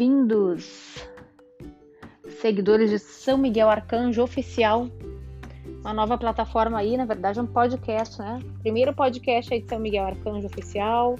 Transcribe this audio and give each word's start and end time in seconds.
bem-vindos, 0.00 1.06
seguidores 2.40 2.88
de 2.88 2.98
São 2.98 3.36
Miguel 3.36 3.68
Arcanjo 3.68 4.22
Oficial. 4.22 4.88
Uma 5.82 5.92
nova 5.92 6.16
plataforma 6.16 6.78
aí, 6.78 6.96
na 6.96 7.04
verdade, 7.04 7.38
um 7.38 7.46
podcast, 7.46 8.18
né? 8.18 8.40
Primeiro 8.62 8.94
podcast 8.94 9.52
aí 9.52 9.60
de 9.60 9.68
São 9.68 9.78
Miguel 9.78 10.06
Arcanjo 10.06 10.46
Oficial, 10.46 11.16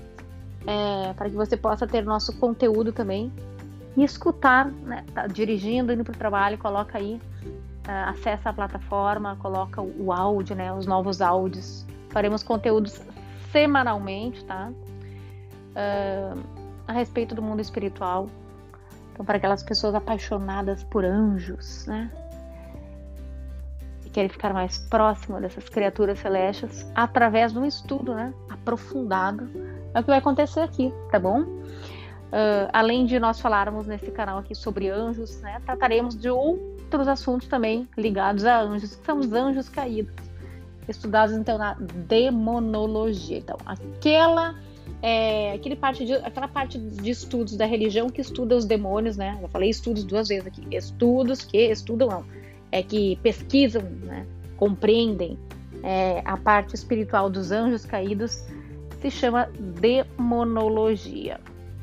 é, 0.67 1.13
para 1.13 1.29
que 1.29 1.37
você 1.37 1.59
possa 1.59 1.87
ter 1.87 2.03
nosso 2.07 2.35
conteúdo 2.39 2.91
também 2.91 3.31
e 3.99 4.03
escutar, 4.03 4.71
né? 4.71 5.05
Tá 5.13 5.27
dirigindo, 5.27 5.93
indo 5.93 6.03
para 6.03 6.15
o 6.15 6.19
trabalho, 6.19 6.57
coloca 6.57 6.97
aí, 6.97 7.21
uh, 7.87 8.09
acessa 8.09 8.49
a 8.49 8.53
plataforma, 8.55 9.37
coloca 9.43 9.83
o, 9.83 10.07
o 10.07 10.11
áudio, 10.11 10.57
né? 10.57 10.73
Os 10.73 10.87
novos 10.87 11.21
áudios. 11.21 11.85
Faremos 12.09 12.43
conteúdos 12.43 12.99
semanalmente, 13.53 14.43
tá? 14.47 14.73
Uh, 15.77 16.41
a 16.89 16.95
respeito 16.95 17.35
do 17.35 17.43
mundo 17.43 17.61
espiritual. 17.61 18.27
Então, 19.13 19.25
para 19.25 19.37
aquelas 19.37 19.63
pessoas 19.63 19.95
apaixonadas 19.95 20.83
por 20.85 21.05
anjos, 21.05 21.87
né? 21.87 22.11
E 24.05 24.11
querem 24.11 24.29
ficar 24.29 24.53
mais 24.53 24.79
próximo 24.79 25.41
dessas 25.41 25.69
criaturas 25.69 26.19
celestes 26.19 26.91
através 26.95 27.53
de 27.53 27.59
um 27.59 27.65
estudo, 27.65 28.15
né? 28.15 28.33
Aprofundado. 28.49 29.49
É 29.95 30.01
o 30.01 30.03
que 30.03 30.09
vai 30.09 30.19
acontecer 30.19 30.61
aqui, 30.61 30.93
tá 31.11 31.19
bom? 31.19 31.41
Uh, 32.31 32.71
além 32.73 33.07
de 33.07 33.19
nós 33.19 33.41
falarmos 33.41 33.89
nesse 33.89 34.09
canal 34.13 34.39
aqui 34.39 34.55
sobre 34.55 34.89
anjos, 34.89 35.41
né? 35.41 35.61
Trataremos 35.65 36.17
de 36.17 36.31
outros 36.31 37.09
assuntos 37.09 37.49
também 37.49 37.89
ligados 37.97 38.45
a 38.45 38.61
anjos, 38.61 38.95
que 38.95 39.05
são 39.05 39.19
os 39.19 39.33
anjos 39.33 39.69
caídos, 39.69 40.15
estudados 40.89 41.35
então 41.35 41.59
na 41.59 41.75
demonologia. 41.75 43.39
Então, 43.39 43.57
aquela 43.67 44.55
é, 45.03 45.53
aquele 45.53 45.77
parte 45.77 46.05
de, 46.05 46.15
aquela 46.15 46.49
parte 46.49 46.79
de 46.79 47.11
estudos 47.11 47.57
da 47.57 47.65
religião 47.65 48.09
que 48.11 48.21
estuda 48.21 48.57
os 48.57 48.65
demônios, 48.65 49.17
né? 49.17 49.39
Eu 49.41 49.49
falei 49.49 49.71
estudos 49.71 50.05
duas 50.05 50.29
vezes 50.29 50.47
aqui. 50.47 50.63
Estudos 50.71 51.43
que 51.43 51.59
estudam, 51.59 52.09
não. 52.09 52.25
É 52.71 52.83
que 52.83 53.17
pesquisam, 53.23 53.83
né? 53.83 54.27
compreendem 54.61 55.39
é, 55.83 56.21
a 56.27 56.37
parte 56.37 56.75
espiritual 56.75 57.31
dos 57.31 57.51
anjos 57.51 57.87
caídos, 57.87 58.45
se 59.01 59.11
chama 59.11 59.49
demonologia. 59.59 61.41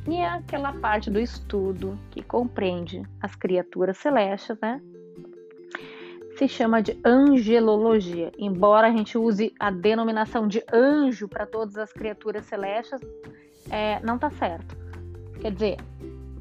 E 0.07 0.15
é 0.15 0.27
aquela 0.27 0.71
parte 0.73 1.09
do 1.09 1.19
estudo 1.19 1.99
que 2.11 2.21
compreende 2.21 3.01
as 3.19 3.35
criaturas 3.35 3.97
celestes, 3.97 4.55
né? 4.61 4.79
Se 6.37 6.47
chama 6.47 6.81
de 6.81 6.97
angelologia. 7.03 8.31
Embora 8.37 8.87
a 8.87 8.91
gente 8.91 9.17
use 9.17 9.53
a 9.59 9.71
denominação 9.71 10.47
de 10.47 10.63
anjo 10.71 11.27
para 11.27 11.47
todas 11.47 11.75
as 11.77 11.91
criaturas 11.91 12.45
celestes, 12.45 13.01
é, 13.71 13.99
não 14.01 14.15
está 14.15 14.29
certo. 14.29 14.77
Quer 15.41 15.51
dizer, 15.51 15.77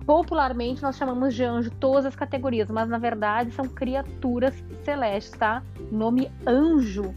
popularmente 0.05 0.83
nós 0.83 0.97
chamamos 0.97 1.34
de 1.34 1.44
anjo 1.44 1.70
todas 1.80 2.05
as 2.05 2.14
categorias, 2.14 2.70
mas 2.70 2.88
na 2.88 2.98
verdade 2.98 3.50
são 3.53 3.66
criaturas 3.66 4.55
celestes, 4.84 5.33
tá? 5.33 5.62
O 5.91 5.97
nome 5.97 6.31
anjo, 6.47 7.14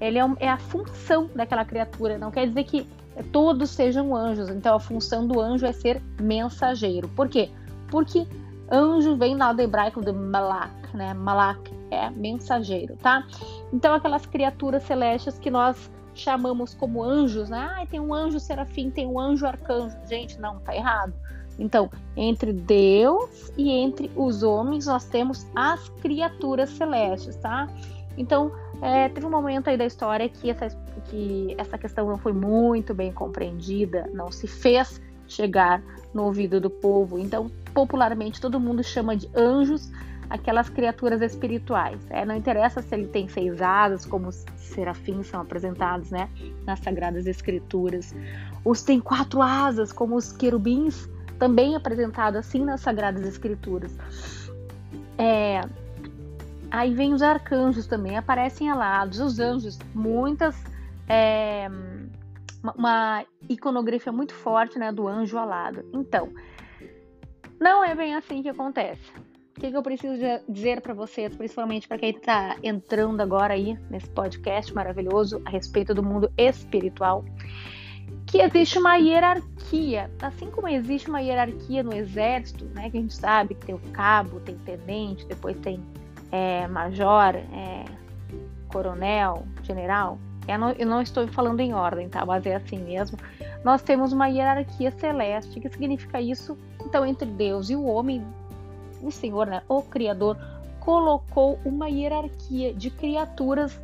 ele 0.00 0.18
é, 0.18 0.24
um, 0.24 0.36
é 0.38 0.48
a 0.48 0.56
função 0.56 1.28
daquela 1.34 1.64
criatura, 1.64 2.16
não 2.16 2.30
quer 2.30 2.46
dizer 2.46 2.64
que 2.64 2.86
todos 3.32 3.70
sejam 3.70 4.14
anjos. 4.14 4.48
Então 4.50 4.76
a 4.76 4.80
função 4.80 5.26
do 5.26 5.40
anjo 5.40 5.66
é 5.66 5.72
ser 5.72 6.00
mensageiro. 6.20 7.08
Por 7.08 7.28
quê? 7.28 7.50
Porque 7.88 8.24
anjo 8.70 9.16
vem 9.16 9.36
lá 9.36 9.52
do 9.52 9.62
hebraico 9.62 10.00
de 10.00 10.12
malak, 10.12 10.96
né? 10.96 11.12
Malak 11.12 11.79
é 11.90 12.10
mensageiro, 12.10 12.96
tá? 12.96 13.26
Então, 13.72 13.94
aquelas 13.94 14.26
criaturas 14.26 14.82
celestes 14.84 15.38
que 15.38 15.50
nós 15.50 15.90
chamamos 16.14 16.74
como 16.74 17.02
anjos, 17.02 17.48
né? 17.48 17.70
Ah, 17.78 17.86
tem 17.86 18.00
um 18.00 18.12
anjo 18.12 18.38
serafim, 18.40 18.90
tem 18.90 19.06
um 19.06 19.18
anjo 19.18 19.46
arcanjo. 19.46 19.96
Gente, 20.08 20.38
não, 20.40 20.58
tá 20.60 20.74
errado. 20.74 21.14
Então, 21.58 21.90
entre 22.16 22.52
Deus 22.52 23.52
e 23.56 23.70
entre 23.70 24.10
os 24.16 24.42
homens, 24.42 24.86
nós 24.86 25.04
temos 25.04 25.46
as 25.54 25.88
criaturas 26.00 26.70
celestes, 26.70 27.36
tá? 27.36 27.68
Então, 28.16 28.50
é, 28.82 29.08
teve 29.08 29.26
um 29.26 29.30
momento 29.30 29.68
aí 29.68 29.76
da 29.76 29.84
história 29.84 30.28
que 30.28 30.50
essa, 30.50 30.68
que 31.04 31.54
essa 31.58 31.76
questão 31.76 32.06
não 32.08 32.18
foi 32.18 32.32
muito 32.32 32.94
bem 32.94 33.12
compreendida, 33.12 34.08
não 34.12 34.32
se 34.32 34.46
fez 34.46 35.00
chegar 35.28 35.82
no 36.12 36.24
ouvido 36.24 36.60
do 36.60 36.70
povo. 36.70 37.18
Então, 37.18 37.50
popularmente, 37.72 38.40
todo 38.40 38.58
mundo 38.58 38.82
chama 38.82 39.16
de 39.16 39.30
anjos 39.34 39.90
aquelas 40.30 40.68
criaturas 40.68 41.20
espirituais. 41.20 42.00
É, 42.08 42.24
não 42.24 42.36
interessa 42.36 42.80
se 42.80 42.94
ele 42.94 43.08
tem 43.08 43.28
seis 43.28 43.60
asas, 43.60 44.06
como 44.06 44.28
os 44.28 44.46
serafins 44.56 45.26
são 45.26 45.40
apresentados 45.40 46.10
né, 46.10 46.30
nas 46.64 46.78
Sagradas 46.78 47.26
Escrituras, 47.26 48.14
ou 48.64 48.74
se 48.74 48.86
tem 48.86 49.00
quatro 49.00 49.42
asas, 49.42 49.92
como 49.92 50.14
os 50.14 50.32
querubins, 50.32 51.08
também 51.38 51.74
apresentados 51.74 52.38
assim 52.38 52.64
nas 52.64 52.80
Sagradas 52.80 53.26
Escrituras. 53.26 53.96
É, 55.18 55.60
aí 56.70 56.94
vem 56.94 57.12
os 57.12 57.22
arcanjos 57.22 57.86
também, 57.86 58.16
aparecem 58.16 58.70
alados, 58.70 59.18
os 59.18 59.40
anjos, 59.40 59.78
muitas. 59.92 60.56
É, 61.08 61.68
uma 62.76 63.24
iconografia 63.48 64.12
muito 64.12 64.34
forte 64.34 64.78
né, 64.78 64.92
do 64.92 65.08
anjo 65.08 65.38
alado. 65.38 65.84
Então, 65.92 66.28
não 67.58 67.82
é 67.82 67.94
bem 67.94 68.14
assim 68.14 68.42
que 68.42 68.50
acontece. 68.50 69.10
O 69.60 69.62
que, 69.62 69.70
que 69.70 69.76
eu 69.76 69.82
preciso 69.82 70.14
dizer 70.48 70.80
para 70.80 70.94
vocês, 70.94 71.36
principalmente 71.36 71.86
para 71.86 71.98
quem 71.98 72.12
está 72.12 72.56
entrando 72.62 73.20
agora 73.20 73.52
aí 73.52 73.78
nesse 73.90 74.08
podcast 74.08 74.74
maravilhoso 74.74 75.42
a 75.44 75.50
respeito 75.50 75.92
do 75.92 76.02
mundo 76.02 76.32
espiritual? 76.38 77.22
Que 78.24 78.40
existe 78.40 78.78
uma 78.78 78.96
hierarquia, 78.96 80.10
assim 80.22 80.50
como 80.50 80.66
existe 80.66 81.10
uma 81.10 81.20
hierarquia 81.20 81.82
no 81.82 81.94
exército, 81.94 82.64
né? 82.74 82.88
Que 82.88 82.96
a 82.96 83.00
gente 83.02 83.14
sabe 83.14 83.54
que 83.54 83.66
tem 83.66 83.74
o 83.74 83.80
cabo, 83.92 84.40
tem 84.40 84.56
tenente, 84.56 85.26
depois 85.26 85.54
tem 85.58 85.78
é, 86.32 86.66
major, 86.66 87.36
é, 87.36 87.84
coronel, 88.68 89.46
general. 89.62 90.18
Eu 90.48 90.58
não, 90.58 90.70
eu 90.70 90.86
não 90.86 91.02
estou 91.02 91.28
falando 91.28 91.60
em 91.60 91.74
ordem, 91.74 92.08
tá? 92.08 92.24
Mas 92.24 92.46
é 92.46 92.54
assim 92.54 92.78
mesmo. 92.78 93.18
Nós 93.62 93.82
temos 93.82 94.10
uma 94.14 94.26
hierarquia 94.26 94.90
celeste. 94.90 95.60
que 95.60 95.68
significa 95.68 96.18
isso? 96.18 96.56
Então, 96.82 97.04
entre 97.04 97.28
Deus 97.28 97.68
e 97.68 97.76
o 97.76 97.84
homem, 97.84 98.24
o 99.02 99.10
Senhor, 99.10 99.46
né, 99.46 99.62
o 99.68 99.82
Criador, 99.82 100.36
colocou 100.80 101.58
uma 101.64 101.88
hierarquia 101.88 102.72
de 102.74 102.90
criaturas 102.90 103.78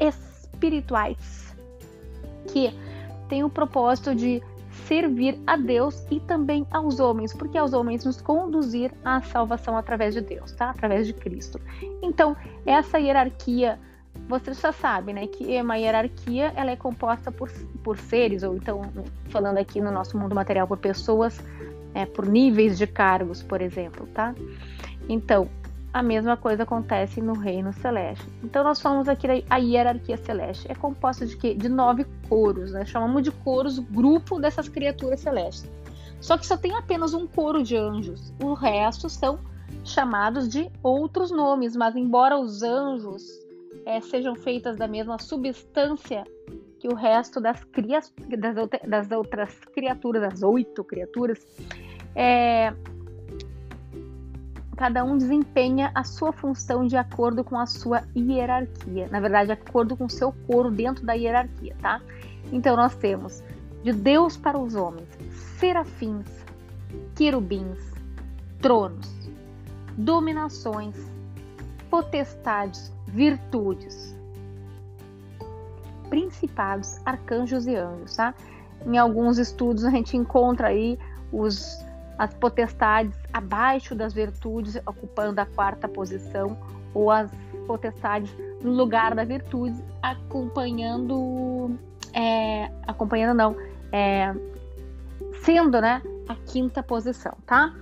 espirituais 0.00 1.54
que 2.48 2.72
tem 3.28 3.44
o 3.44 3.48
propósito 3.48 4.14
de 4.14 4.42
servir 4.86 5.38
a 5.46 5.56
Deus 5.56 6.04
e 6.10 6.18
também 6.20 6.66
aos 6.70 6.98
homens, 6.98 7.32
porque 7.32 7.56
aos 7.56 7.72
homens 7.72 8.04
nos 8.04 8.20
conduzir 8.20 8.92
à 9.04 9.20
salvação 9.22 9.76
através 9.76 10.14
de 10.14 10.20
Deus, 10.20 10.52
tá? 10.52 10.70
Através 10.70 11.06
de 11.06 11.12
Cristo. 11.12 11.60
Então, 12.02 12.36
essa 12.66 12.98
hierarquia, 12.98 13.78
você 14.28 14.52
já 14.52 14.72
sabe, 14.72 15.12
né, 15.12 15.26
que 15.26 15.54
é 15.54 15.62
uma 15.62 15.76
hierarquia, 15.76 16.52
ela 16.56 16.70
é 16.70 16.76
composta 16.76 17.30
por, 17.30 17.50
por 17.82 17.96
seres, 17.96 18.42
ou 18.42 18.56
então, 18.56 18.82
falando 19.28 19.58
aqui 19.58 19.80
no 19.80 19.90
nosso 19.90 20.18
mundo 20.18 20.34
material, 20.34 20.66
por 20.66 20.78
pessoas 20.78 21.40
é, 21.94 22.06
por 22.06 22.26
níveis 22.26 22.78
de 22.78 22.86
cargos, 22.86 23.42
por 23.42 23.60
exemplo, 23.60 24.06
tá? 24.14 24.34
Então, 25.08 25.48
a 25.92 26.02
mesma 26.02 26.36
coisa 26.36 26.62
acontece 26.62 27.20
no 27.20 27.34
reino 27.34 27.72
celeste. 27.72 28.26
Então, 28.42 28.64
nós 28.64 28.80
falamos 28.80 29.08
aqui 29.08 29.26
a 29.50 29.56
hierarquia 29.58 30.16
celeste. 30.16 30.70
É 30.70 30.74
composta 30.74 31.26
de 31.26 31.36
quê? 31.36 31.54
De 31.54 31.68
nove 31.68 32.06
coros, 32.28 32.72
né? 32.72 32.84
Chamamos 32.86 33.22
de 33.22 33.30
coros 33.30 33.78
grupo 33.78 34.40
dessas 34.40 34.68
criaturas 34.68 35.20
celestes. 35.20 35.70
Só 36.20 36.38
que 36.38 36.46
só 36.46 36.56
tem 36.56 36.74
apenas 36.74 37.12
um 37.12 37.26
coro 37.26 37.62
de 37.62 37.76
anjos. 37.76 38.32
O 38.42 38.54
resto 38.54 39.10
são 39.10 39.38
chamados 39.84 40.48
de 40.48 40.70
outros 40.82 41.30
nomes, 41.30 41.76
mas 41.76 41.96
embora 41.96 42.38
os 42.38 42.62
anjos 42.62 43.22
é, 43.84 44.00
sejam 44.00 44.34
feitas 44.34 44.76
da 44.76 44.86
mesma 44.86 45.18
substância 45.18 46.24
que 46.78 46.88
o 46.88 46.94
resto 46.94 47.40
das, 47.40 47.62
crias, 47.64 48.12
das, 48.38 48.56
das 48.88 49.10
outras 49.10 49.54
criaturas, 49.72 50.22
das 50.22 50.42
oito 50.42 50.82
criaturas, 50.82 51.46
é, 52.14 52.72
cada 54.76 55.04
um 55.04 55.16
desempenha 55.16 55.90
a 55.94 56.04
sua 56.04 56.32
função 56.32 56.86
de 56.86 56.96
acordo 56.96 57.44
com 57.44 57.58
a 57.58 57.66
sua 57.66 58.02
hierarquia. 58.16 59.08
Na 59.10 59.20
verdade, 59.20 59.46
de 59.46 59.52
acordo 59.52 59.96
com 59.96 60.06
o 60.06 60.10
seu 60.10 60.32
coro 60.46 60.70
dentro 60.70 61.04
da 61.04 61.12
hierarquia, 61.12 61.76
tá? 61.80 62.00
Então, 62.50 62.76
nós 62.76 62.94
temos 62.94 63.42
de 63.82 63.92
Deus 63.92 64.36
para 64.36 64.58
os 64.58 64.74
homens, 64.74 65.08
serafins, 65.58 66.26
querubins, 67.14 67.78
tronos, 68.60 69.12
dominações, 69.96 70.96
potestades, 71.90 72.92
virtudes, 73.06 74.16
principados, 76.08 77.00
arcanjos 77.04 77.66
e 77.66 77.76
anjos, 77.76 78.16
tá? 78.16 78.34
Em 78.86 78.98
alguns 78.98 79.38
estudos 79.38 79.84
a 79.84 79.90
gente 79.90 80.16
encontra 80.16 80.68
aí 80.68 80.98
os, 81.32 81.84
as 82.18 82.34
potestades 82.34 83.16
abaixo 83.32 83.94
das 83.94 84.12
virtudes, 84.12 84.76
ocupando 84.86 85.40
a 85.40 85.46
quarta 85.46 85.88
posição, 85.88 86.56
ou 86.94 87.10
as 87.10 87.30
potestades 87.66 88.34
no 88.62 88.72
lugar 88.72 89.14
da 89.14 89.24
virtude, 89.24 89.82
acompanhando, 90.02 91.76
é, 92.12 92.70
acompanhando 92.86 93.36
não, 93.36 93.56
é, 93.90 94.34
sendo, 95.42 95.80
né, 95.80 96.02
a 96.28 96.34
quinta 96.34 96.82
posição, 96.82 97.36
tá? 97.46 97.74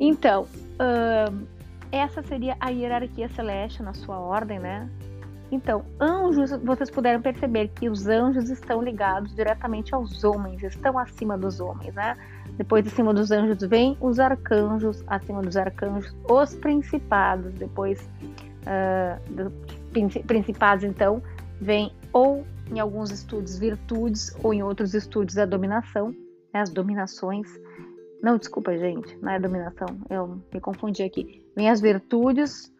Então, 0.00 0.46
essa 1.90 2.22
seria 2.22 2.56
a 2.58 2.70
hierarquia 2.70 3.28
celeste 3.28 3.82
na 3.82 3.92
sua 3.92 4.18
ordem, 4.18 4.58
né? 4.58 4.88
Então, 5.52 5.84
anjos, 6.00 6.50
vocês 6.64 6.90
puderam 6.90 7.20
perceber 7.20 7.68
que 7.68 7.90
os 7.90 8.06
anjos 8.06 8.48
estão 8.48 8.80
ligados 8.80 9.34
diretamente 9.34 9.94
aos 9.94 10.24
homens, 10.24 10.62
estão 10.62 10.98
acima 10.98 11.36
dos 11.36 11.60
homens, 11.60 11.94
né? 11.94 12.16
Depois, 12.56 12.86
acima 12.86 13.12
dos 13.12 13.30
anjos, 13.30 13.58
vem 13.68 13.94
os 14.00 14.18
arcanjos, 14.18 15.04
acima 15.06 15.42
dos 15.42 15.54
arcanjos, 15.54 16.16
os 16.26 16.54
principados. 16.54 17.52
Depois, 17.52 18.00
uh, 18.62 19.32
do, 19.34 19.52
principados, 20.22 20.84
então, 20.84 21.22
vem 21.60 21.92
ou 22.14 22.46
em 22.70 22.80
alguns 22.80 23.10
estudos 23.10 23.58
virtudes, 23.58 24.34
ou 24.42 24.54
em 24.54 24.62
outros 24.62 24.94
estudos 24.94 25.36
a 25.36 25.44
dominação, 25.44 26.16
né? 26.52 26.60
as 26.60 26.70
dominações. 26.70 27.46
Não, 28.22 28.38
desculpa, 28.38 28.74
gente, 28.78 29.18
não 29.20 29.32
é 29.32 29.38
dominação, 29.38 29.88
eu 30.08 30.40
me 30.50 30.60
confundi 30.60 31.02
aqui. 31.02 31.44
Vem 31.54 31.68
as 31.68 31.80
virtudes, 31.80 32.72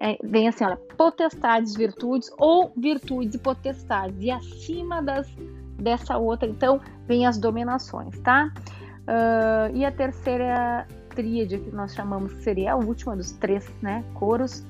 é, 0.00 0.16
vem 0.22 0.48
assim, 0.48 0.64
olha, 0.64 0.76
potestades, 0.96 1.74
virtudes, 1.74 2.30
ou 2.38 2.72
virtudes 2.76 3.34
e 3.34 3.38
potestades. 3.38 4.16
E 4.20 4.30
acima 4.30 5.02
das, 5.02 5.28
dessa 5.78 6.16
outra, 6.16 6.48
então, 6.48 6.80
vem 7.06 7.26
as 7.26 7.38
dominações, 7.38 8.18
tá? 8.20 8.52
Uh, 9.08 9.74
e 9.74 9.84
a 9.84 9.90
terceira 9.90 10.86
tríade, 11.08 11.58
que 11.58 11.74
nós 11.74 11.94
chamamos, 11.94 12.32
seria 12.44 12.74
a 12.74 12.76
última 12.76 13.16
dos 13.16 13.32
três 13.32 13.68
né, 13.82 14.04
coros, 14.14 14.64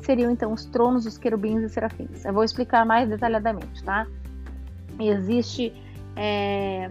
seriam 0.00 0.32
então 0.32 0.52
os 0.52 0.64
tronos, 0.64 1.06
os 1.06 1.16
querubins 1.16 1.62
e 1.62 1.68
serafins. 1.68 2.24
Eu 2.24 2.32
vou 2.32 2.42
explicar 2.42 2.84
mais 2.84 3.08
detalhadamente, 3.08 3.84
tá? 3.84 4.06
Existe, 4.98 5.72
é, 6.16 6.90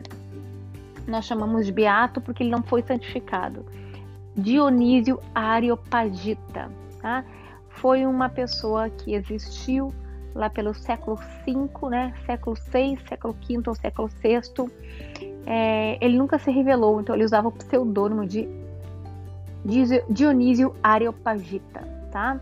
nós 1.07 1.25
chamamos 1.25 1.65
de 1.65 1.73
beato 1.73 2.21
porque 2.21 2.43
ele 2.43 2.51
não 2.51 2.63
foi 2.63 2.83
santificado. 2.83 3.65
Dionísio 4.37 5.19
Areopagita, 5.35 6.71
tá? 7.01 7.25
Foi 7.81 8.05
uma 8.05 8.29
pessoa 8.29 8.89
que 8.89 9.13
existiu 9.13 9.93
lá 10.33 10.49
pelo 10.49 10.73
século 10.73 11.17
V, 11.17 11.89
né? 11.89 12.13
Século 12.25 12.55
VI, 12.55 12.97
século 13.09 13.33
V 13.33 13.63
ou 13.67 13.75
século 13.75 14.07
VI 14.07 14.41
é, 15.45 15.97
ele 16.01 16.17
nunca 16.17 16.37
se 16.37 16.51
revelou, 16.51 17.01
então 17.01 17.15
ele 17.15 17.25
usava 17.25 17.47
o 17.47 17.51
pseudônimo 17.51 18.25
de 18.25 18.47
Dionísio 20.09 20.75
Areopagita, 20.81 21.81
tá? 22.11 22.39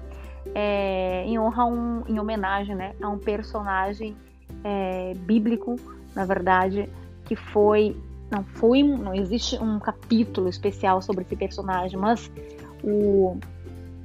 É, 0.55 1.23
em 1.25 1.37
honra 1.37 1.65
um, 1.65 2.03
em 2.07 2.19
homenagem, 2.19 2.75
né, 2.75 2.93
a 3.01 3.09
um 3.09 3.19
personagem 3.19 4.15
é, 4.63 5.13
bíblico, 5.15 5.75
na 6.15 6.25
verdade, 6.25 6.89
que 7.25 7.35
foi 7.35 7.95
não 8.31 8.43
foi 8.43 8.83
não 8.83 9.13
existe 9.13 9.57
um 9.57 9.79
capítulo 9.79 10.47
especial 10.47 11.01
sobre 11.01 11.23
esse 11.23 11.35
personagem, 11.35 11.99
mas 11.99 12.31
o 12.83 13.37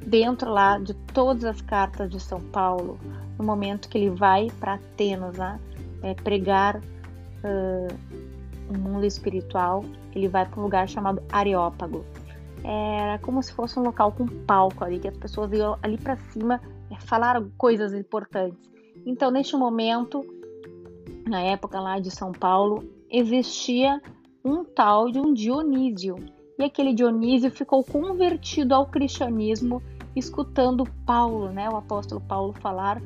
dentro 0.06 0.50
lá 0.50 0.78
de 0.78 0.94
todas 0.94 1.44
as 1.44 1.60
cartas 1.60 2.10
de 2.10 2.20
São 2.20 2.40
Paulo, 2.40 2.98
no 3.38 3.44
momento 3.44 3.88
que 3.88 3.98
ele 3.98 4.10
vai 4.10 4.48
para 4.60 4.74
Atenas, 4.74 5.36
né, 5.36 5.58
é, 6.02 6.14
pregar 6.14 6.76
uh, 6.76 7.94
o 8.68 8.78
mundo 8.78 9.04
espiritual, 9.04 9.84
ele 10.14 10.28
vai 10.28 10.46
para 10.46 10.60
um 10.60 10.62
lugar 10.62 10.88
chamado 10.88 11.22
Areópago. 11.30 12.04
Era 12.62 13.18
como 13.18 13.42
se 13.42 13.52
fosse 13.52 13.78
um 13.78 13.82
local 13.82 14.12
com 14.12 14.26
palco 14.26 14.84
ali, 14.84 14.98
que 14.98 15.08
as 15.08 15.16
pessoas 15.16 15.52
iam 15.52 15.78
ali 15.82 15.98
para 15.98 16.16
cima 16.16 16.60
é, 16.90 16.98
falar 17.00 17.42
coisas 17.58 17.92
importantes. 17.92 18.58
Então, 19.04 19.30
neste 19.30 19.56
momento, 19.56 20.24
na 21.26 21.40
época 21.40 21.80
lá 21.80 21.98
de 21.98 22.10
São 22.10 22.32
Paulo, 22.32 22.84
existia 23.10 24.00
um 24.44 24.64
tal 24.64 25.10
de 25.10 25.18
um 25.18 25.32
Dionísio. 25.34 26.16
E 26.58 26.64
aquele 26.64 26.94
Dionísio 26.94 27.50
ficou 27.50 27.82
convertido 27.82 28.74
ao 28.74 28.86
cristianismo, 28.86 29.82
escutando 30.16 30.86
Paulo, 31.06 31.50
né, 31.50 31.68
o 31.68 31.76
apóstolo 31.76 32.20
Paulo 32.20 32.52
falar 32.54 33.00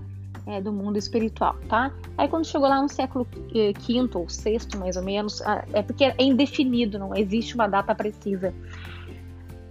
é, 0.47 0.61
do 0.61 0.73
mundo 0.73 0.97
espiritual, 0.97 1.57
tá? 1.69 1.93
Aí 2.17 2.27
quando 2.27 2.47
chegou 2.47 2.69
lá 2.69 2.81
no 2.81 2.89
século 2.89 3.27
V 3.53 3.75
eh, 3.75 4.09
ou 4.15 4.27
VI, 4.27 4.79
mais 4.79 4.97
ou 4.97 5.03
menos, 5.03 5.43
é 5.73 5.83
porque 5.83 6.05
é 6.05 6.15
indefinido, 6.19 6.99
não 6.99 7.15
existe 7.15 7.55
uma 7.55 7.69
data 7.69 7.95
precisa. 7.95 8.55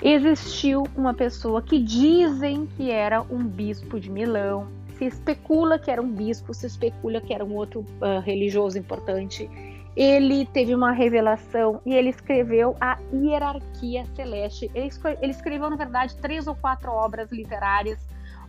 Existiu 0.01 0.83
uma 0.95 1.13
pessoa 1.13 1.61
que 1.61 1.79
dizem 1.79 2.67
que 2.77 2.91
era 2.91 3.21
um 3.23 3.43
bispo 3.43 3.99
de 3.99 4.11
Milão, 4.11 4.67
se 4.97 5.05
especula 5.05 5.79
que 5.79 5.89
era 5.89 6.01
um 6.01 6.11
bispo, 6.11 6.53
se 6.53 6.67
especula 6.67 7.19
que 7.21 7.33
era 7.33 7.43
um 7.43 7.55
outro 7.55 7.79
uh, 7.79 8.19
religioso 8.23 8.77
importante. 8.77 9.49
Ele 9.97 10.45
teve 10.45 10.75
uma 10.75 10.91
revelação 10.91 11.81
e 11.83 11.91
ele 11.91 12.09
escreveu 12.09 12.75
a 12.79 12.99
Hierarquia 13.11 14.05
Celeste. 14.15 14.69
Ele, 14.75 14.91
ele 15.19 15.31
escreveu, 15.31 15.71
na 15.71 15.75
verdade, 15.75 16.15
três 16.17 16.45
ou 16.45 16.53
quatro 16.53 16.91
obras 16.91 17.31
literárias 17.31 17.97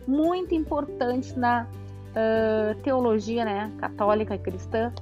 muito 0.07 0.53
importantes 0.53 1.35
na 1.35 1.65
uh, 1.65 2.79
teologia 2.83 3.43
né, 3.43 3.71
católica 3.79 4.35
e 4.35 4.37
cristã, 4.37 4.93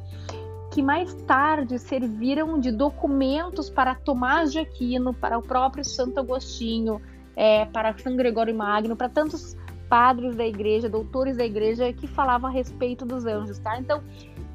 que 0.72 0.82
mais 0.82 1.14
tarde 1.24 1.78
serviram 1.78 2.58
de 2.58 2.72
documentos 2.72 3.70
para 3.70 3.94
Tomás 3.94 4.54
de 4.54 4.60
Aquino, 4.60 5.14
para 5.14 5.38
o 5.38 5.42
próprio 5.42 5.84
Santo 5.84 6.18
Agostinho, 6.18 7.02
é, 7.36 7.66
para 7.66 7.98
São 7.98 8.16
Gregório 8.16 8.56
Magno, 8.56 8.96
para 8.96 9.10
tantos 9.10 9.58
padres 9.90 10.36
da 10.36 10.46
igreja, 10.46 10.88
doutores 10.88 11.36
da 11.36 11.46
igreja 11.46 11.92
que 11.92 12.08
falavam 12.08 12.50
a 12.50 12.54
respeito 12.54 13.06
dos 13.06 13.26
anjos, 13.26 13.60
tá? 13.60 13.78
Então, 13.78 14.02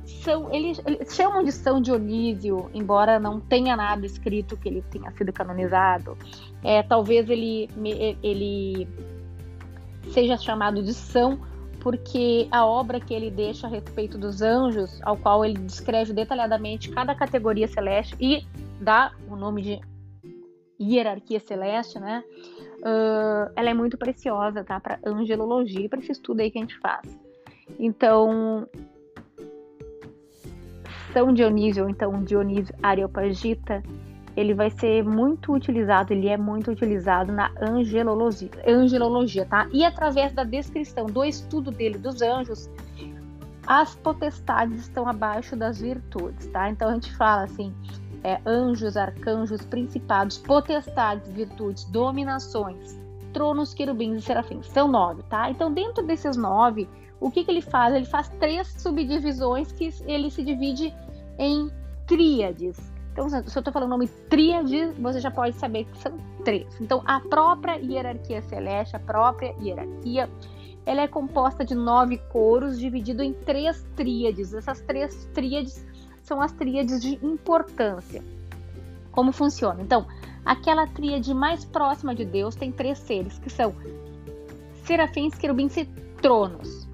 são, 0.04 0.52
eles, 0.52 0.80
eles, 0.86 1.14
chamam 1.14 1.42
de 1.42 1.52
São 1.52 1.80
Dionísio, 1.80 2.70
embora 2.74 3.18
não 3.18 3.40
tenha 3.40 3.76
nada 3.76 4.04
escrito 4.04 4.56
que 4.56 4.68
ele 4.68 4.82
tenha 4.90 5.10
sido 5.12 5.32
canonizado. 5.32 6.16
É, 6.62 6.82
talvez 6.82 7.28
ele, 7.28 7.68
ele 8.22 8.88
seja 10.12 10.36
chamado 10.36 10.82
de 10.82 10.92
São 10.92 11.40
porque 11.80 12.46
a 12.52 12.64
obra 12.64 13.00
que 13.00 13.12
ele 13.12 13.28
deixa 13.28 13.66
a 13.66 13.70
respeito 13.70 14.16
dos 14.16 14.40
anjos, 14.40 15.00
ao 15.02 15.16
qual 15.16 15.44
ele 15.44 15.58
descreve 15.58 16.12
detalhadamente 16.12 16.90
cada 16.90 17.12
categoria 17.12 17.66
celeste 17.66 18.14
e 18.20 18.46
dá 18.80 19.12
o 19.28 19.34
nome 19.34 19.62
de 19.62 19.80
hierarquia 20.80 21.40
celeste, 21.40 21.98
né? 21.98 22.22
Uh, 22.78 23.50
ela 23.56 23.70
é 23.70 23.74
muito 23.74 23.98
preciosa, 23.98 24.62
tá? 24.62 24.78
Para 24.78 25.00
angelologia, 25.04 25.88
para 25.88 25.98
esse 25.98 26.12
estudo 26.12 26.40
aí 26.40 26.50
que 26.52 26.58
a 26.58 26.60
gente 26.60 26.78
faz. 26.78 27.18
Então, 27.78 28.68
São 31.12 31.32
Dionísio, 31.32 31.84
ou 31.84 31.90
então 31.90 32.22
Dionísio 32.22 32.74
Areopagita, 32.82 33.82
ele 34.36 34.54
vai 34.54 34.70
ser 34.70 35.04
muito 35.04 35.52
utilizado, 35.52 36.12
ele 36.12 36.28
é 36.28 36.36
muito 36.36 36.70
utilizado 36.70 37.30
na 37.32 37.50
angelologia, 37.60 38.50
angelologia, 38.66 39.44
tá? 39.44 39.68
E 39.72 39.84
através 39.84 40.32
da 40.32 40.42
descrição 40.42 41.06
do 41.06 41.24
estudo 41.24 41.70
dele 41.70 41.98
dos 41.98 42.22
anjos, 42.22 42.70
as 43.66 43.94
potestades 43.94 44.80
estão 44.80 45.06
abaixo 45.06 45.54
das 45.54 45.80
virtudes, 45.80 46.46
tá? 46.46 46.70
Então 46.70 46.88
a 46.88 46.94
gente 46.94 47.14
fala 47.14 47.42
assim, 47.42 47.72
é, 48.24 48.40
anjos, 48.46 48.96
arcanjos, 48.96 49.62
principados, 49.62 50.38
potestades, 50.38 51.30
virtudes, 51.30 51.84
dominações, 51.84 52.98
tronos, 53.32 53.74
querubins 53.74 54.18
e 54.18 54.22
serafins. 54.22 54.66
São 54.68 54.88
nove, 54.88 55.22
tá? 55.24 55.50
Então 55.50 55.72
dentro 55.72 56.04
desses 56.06 56.36
nove, 56.36 56.88
o 57.20 57.30
que, 57.30 57.44
que 57.44 57.50
ele 57.50 57.62
faz? 57.62 57.94
Ele 57.94 58.04
faz 58.04 58.28
três 58.40 58.66
subdivisões 58.68 59.70
que 59.70 59.94
ele 60.06 60.30
se 60.30 60.42
divide 60.42 60.92
em 61.38 61.70
tríades. 62.06 62.78
Então, 63.12 63.28
se 63.28 63.36
eu 63.36 63.60
estou 63.60 63.72
falando 63.72 63.88
o 63.88 63.90
nome 63.90 64.08
tríade, 64.28 64.86
você 64.98 65.20
já 65.20 65.30
pode 65.30 65.54
saber 65.56 65.84
que 65.84 65.98
são 65.98 66.16
três. 66.44 66.66
Então, 66.80 67.02
a 67.04 67.20
própria 67.20 67.76
hierarquia 67.76 68.40
celeste, 68.42 68.96
a 68.96 68.98
própria 68.98 69.54
hierarquia, 69.60 70.30
ela 70.86 71.02
é 71.02 71.08
composta 71.08 71.64
de 71.64 71.74
nove 71.74 72.18
coros, 72.30 72.78
dividido 72.78 73.22
em 73.22 73.32
três 73.32 73.84
tríades. 73.94 74.54
Essas 74.54 74.80
três 74.80 75.26
tríades 75.34 75.86
são 76.22 76.40
as 76.40 76.52
tríades 76.52 77.00
de 77.00 77.18
importância. 77.24 78.22
Como 79.10 79.30
funciona? 79.30 79.82
Então, 79.82 80.06
aquela 80.44 80.86
tríade 80.86 81.34
mais 81.34 81.64
próxima 81.64 82.14
de 82.14 82.24
Deus 82.24 82.54
tem 82.54 82.72
três 82.72 82.98
seres, 82.98 83.38
que 83.38 83.50
são 83.50 83.74
serafins, 84.84 85.34
querubins 85.34 85.76
e 85.76 85.84
tronos. 86.20 86.88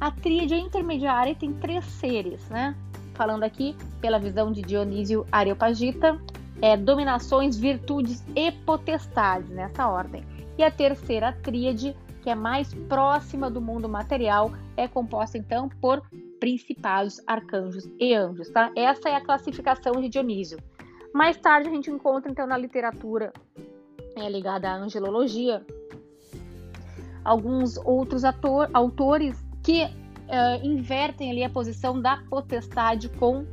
A 0.00 0.10
tríade 0.10 0.56
intermediária 0.56 1.34
tem 1.36 1.52
três 1.52 1.84
seres, 1.84 2.40
né? 2.48 2.74
Falando 3.22 3.44
aqui 3.44 3.76
pela 4.00 4.18
visão 4.18 4.50
de 4.50 4.60
Dionísio 4.62 5.24
Areopagita, 5.30 6.20
é, 6.60 6.76
dominações, 6.76 7.56
virtudes 7.56 8.24
e 8.34 8.50
potestades 8.50 9.48
nessa 9.48 9.86
ordem. 9.86 10.24
E 10.58 10.64
a 10.64 10.72
terceira 10.72 11.32
tríade, 11.32 11.96
que 12.20 12.28
é 12.28 12.34
mais 12.34 12.74
próxima 12.88 13.48
do 13.48 13.60
mundo 13.60 13.88
material, 13.88 14.50
é 14.76 14.88
composta 14.88 15.38
então 15.38 15.68
por 15.80 16.02
principados, 16.40 17.20
arcanjos 17.24 17.88
e 18.00 18.12
anjos, 18.12 18.50
tá? 18.50 18.72
Essa 18.74 19.10
é 19.10 19.14
a 19.14 19.20
classificação 19.20 19.92
de 20.00 20.08
Dionísio. 20.08 20.58
Mais 21.14 21.36
tarde 21.36 21.68
a 21.68 21.72
gente 21.72 21.92
encontra 21.92 22.28
então 22.28 22.44
na 22.44 22.58
literatura 22.58 23.32
é, 24.16 24.28
ligada 24.28 24.68
à 24.68 24.74
angelologia 24.74 25.64
alguns 27.24 27.76
outros 27.76 28.24
ator, 28.24 28.68
autores 28.74 29.40
que 29.62 29.88
uh, 30.32 30.66
invertem 30.66 31.30
ali 31.30 31.44
a 31.44 31.50
posição 31.50 32.00
da 32.00 32.16
potestade 32.28 33.08
com 33.10 33.44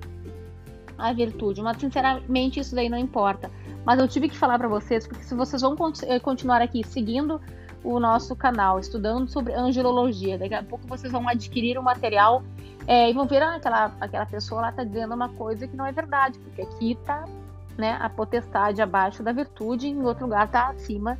a 0.97 1.11
virtude. 1.13 1.61
Mas, 1.61 1.77
sinceramente, 1.77 2.59
isso 2.59 2.73
daí 2.73 2.89
não 2.89 2.97
importa. 2.97 3.51
Mas 3.85 3.99
eu 3.99 4.07
tive 4.07 4.29
que 4.29 4.37
falar 4.37 4.57
para 4.57 4.67
vocês, 4.67 5.05
porque 5.05 5.23
se 5.23 5.35
vocês 5.35 5.61
vão 5.61 5.75
eh, 6.07 6.19
continuar 6.19 6.61
aqui 6.61 6.83
seguindo 6.85 7.41
o 7.83 7.99
nosso 7.99 8.35
canal, 8.35 8.79
estudando 8.79 9.29
sobre 9.29 9.53
angelologia, 9.53 10.37
daqui 10.37 10.53
a 10.53 10.63
pouco 10.63 10.85
vocês 10.85 11.11
vão 11.11 11.27
adquirir 11.27 11.77
o 11.77 11.81
um 11.81 11.83
material 11.83 12.43
é, 12.85 13.09
e 13.09 13.13
vão 13.13 13.25
ver 13.25 13.41
ah, 13.41 13.55
aquela, 13.55 13.91
aquela 14.01 14.25
pessoa 14.25 14.61
lá 14.61 14.69
está 14.69 14.83
dizendo 14.83 15.13
uma 15.13 15.29
coisa 15.29 15.65
que 15.65 15.75
não 15.77 15.85
é 15.85 15.91
verdade, 15.91 16.37
porque 16.39 16.61
aqui 16.61 16.91
está 16.91 17.23
né, 17.77 17.97
a 18.01 18.09
potestade 18.09 18.81
abaixo 18.81 19.23
da 19.23 19.31
virtude, 19.31 19.87
em 19.87 20.03
outro 20.03 20.25
lugar 20.25 20.45
está 20.45 20.69
acima 20.69 21.17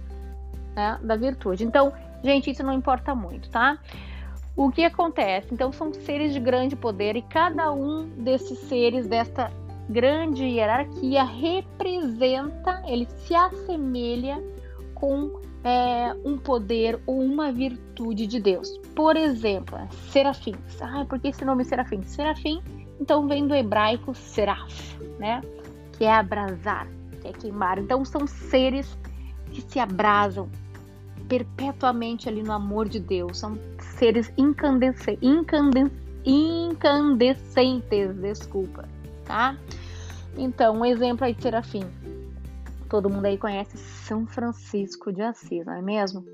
né, 0.75 0.99
da 1.01 1.15
virtude. 1.15 1.63
Então, 1.63 1.93
gente, 2.21 2.51
isso 2.51 2.61
não 2.61 2.73
importa 2.73 3.15
muito, 3.15 3.49
tá? 3.49 3.79
O 4.59 4.69
que 4.69 4.83
acontece? 4.83 5.53
Então, 5.53 5.71
são 5.71 5.93
seres 5.93 6.33
de 6.33 6.39
grande 6.41 6.75
poder 6.75 7.15
e 7.15 7.21
cada 7.21 7.71
um 7.71 8.09
desses 8.09 8.59
seres 8.59 9.07
desta 9.07 9.49
grande 9.89 10.43
hierarquia 10.43 11.23
representa, 11.23 12.83
ele 12.85 13.07
se 13.19 13.33
assemelha 13.33 14.43
com 14.93 15.39
é, 15.63 16.13
um 16.25 16.37
poder 16.37 16.99
ou 17.07 17.21
uma 17.21 17.53
virtude 17.53 18.27
de 18.27 18.37
Deus. 18.37 18.77
Por 18.93 19.15
exemplo, 19.15 19.79
serafins. 20.11 20.57
Ah, 20.81 21.05
por 21.07 21.21
que 21.21 21.29
esse 21.29 21.45
nome 21.45 21.63
serafim? 21.63 22.03
Serafim, 22.03 22.61
então, 22.99 23.29
vem 23.29 23.47
do 23.47 23.55
hebraico 23.55 24.13
seraf, 24.13 24.99
né? 25.17 25.39
Que 25.93 26.03
é 26.03 26.11
abrasar, 26.11 26.85
que 27.21 27.29
é 27.29 27.31
queimar. 27.31 27.79
Então, 27.79 28.03
são 28.03 28.27
seres 28.27 28.97
que 29.53 29.61
se 29.61 29.79
abrasam 29.79 30.49
perpetuamente 31.29 32.27
ali 32.27 32.43
no 32.43 32.51
amor 32.51 32.89
de 32.89 32.99
Deus. 32.99 33.37
São 33.37 33.57
seres 33.99 34.33
incandescentes, 34.37 35.19
incandescentes, 36.25 38.15
desculpa, 38.15 38.87
tá? 39.25 39.57
Então, 40.37 40.77
um 40.77 40.85
exemplo 40.85 41.25
aí 41.25 41.33
de 41.33 41.41
serafim. 41.41 41.83
Todo 42.89 43.09
mundo 43.09 43.25
aí 43.25 43.37
conhece 43.37 43.77
São 43.77 44.25
Francisco 44.25 45.11
de 45.11 45.21
Assis, 45.21 45.65
não 45.65 45.73
é 45.73 45.81
mesmo? 45.81 46.25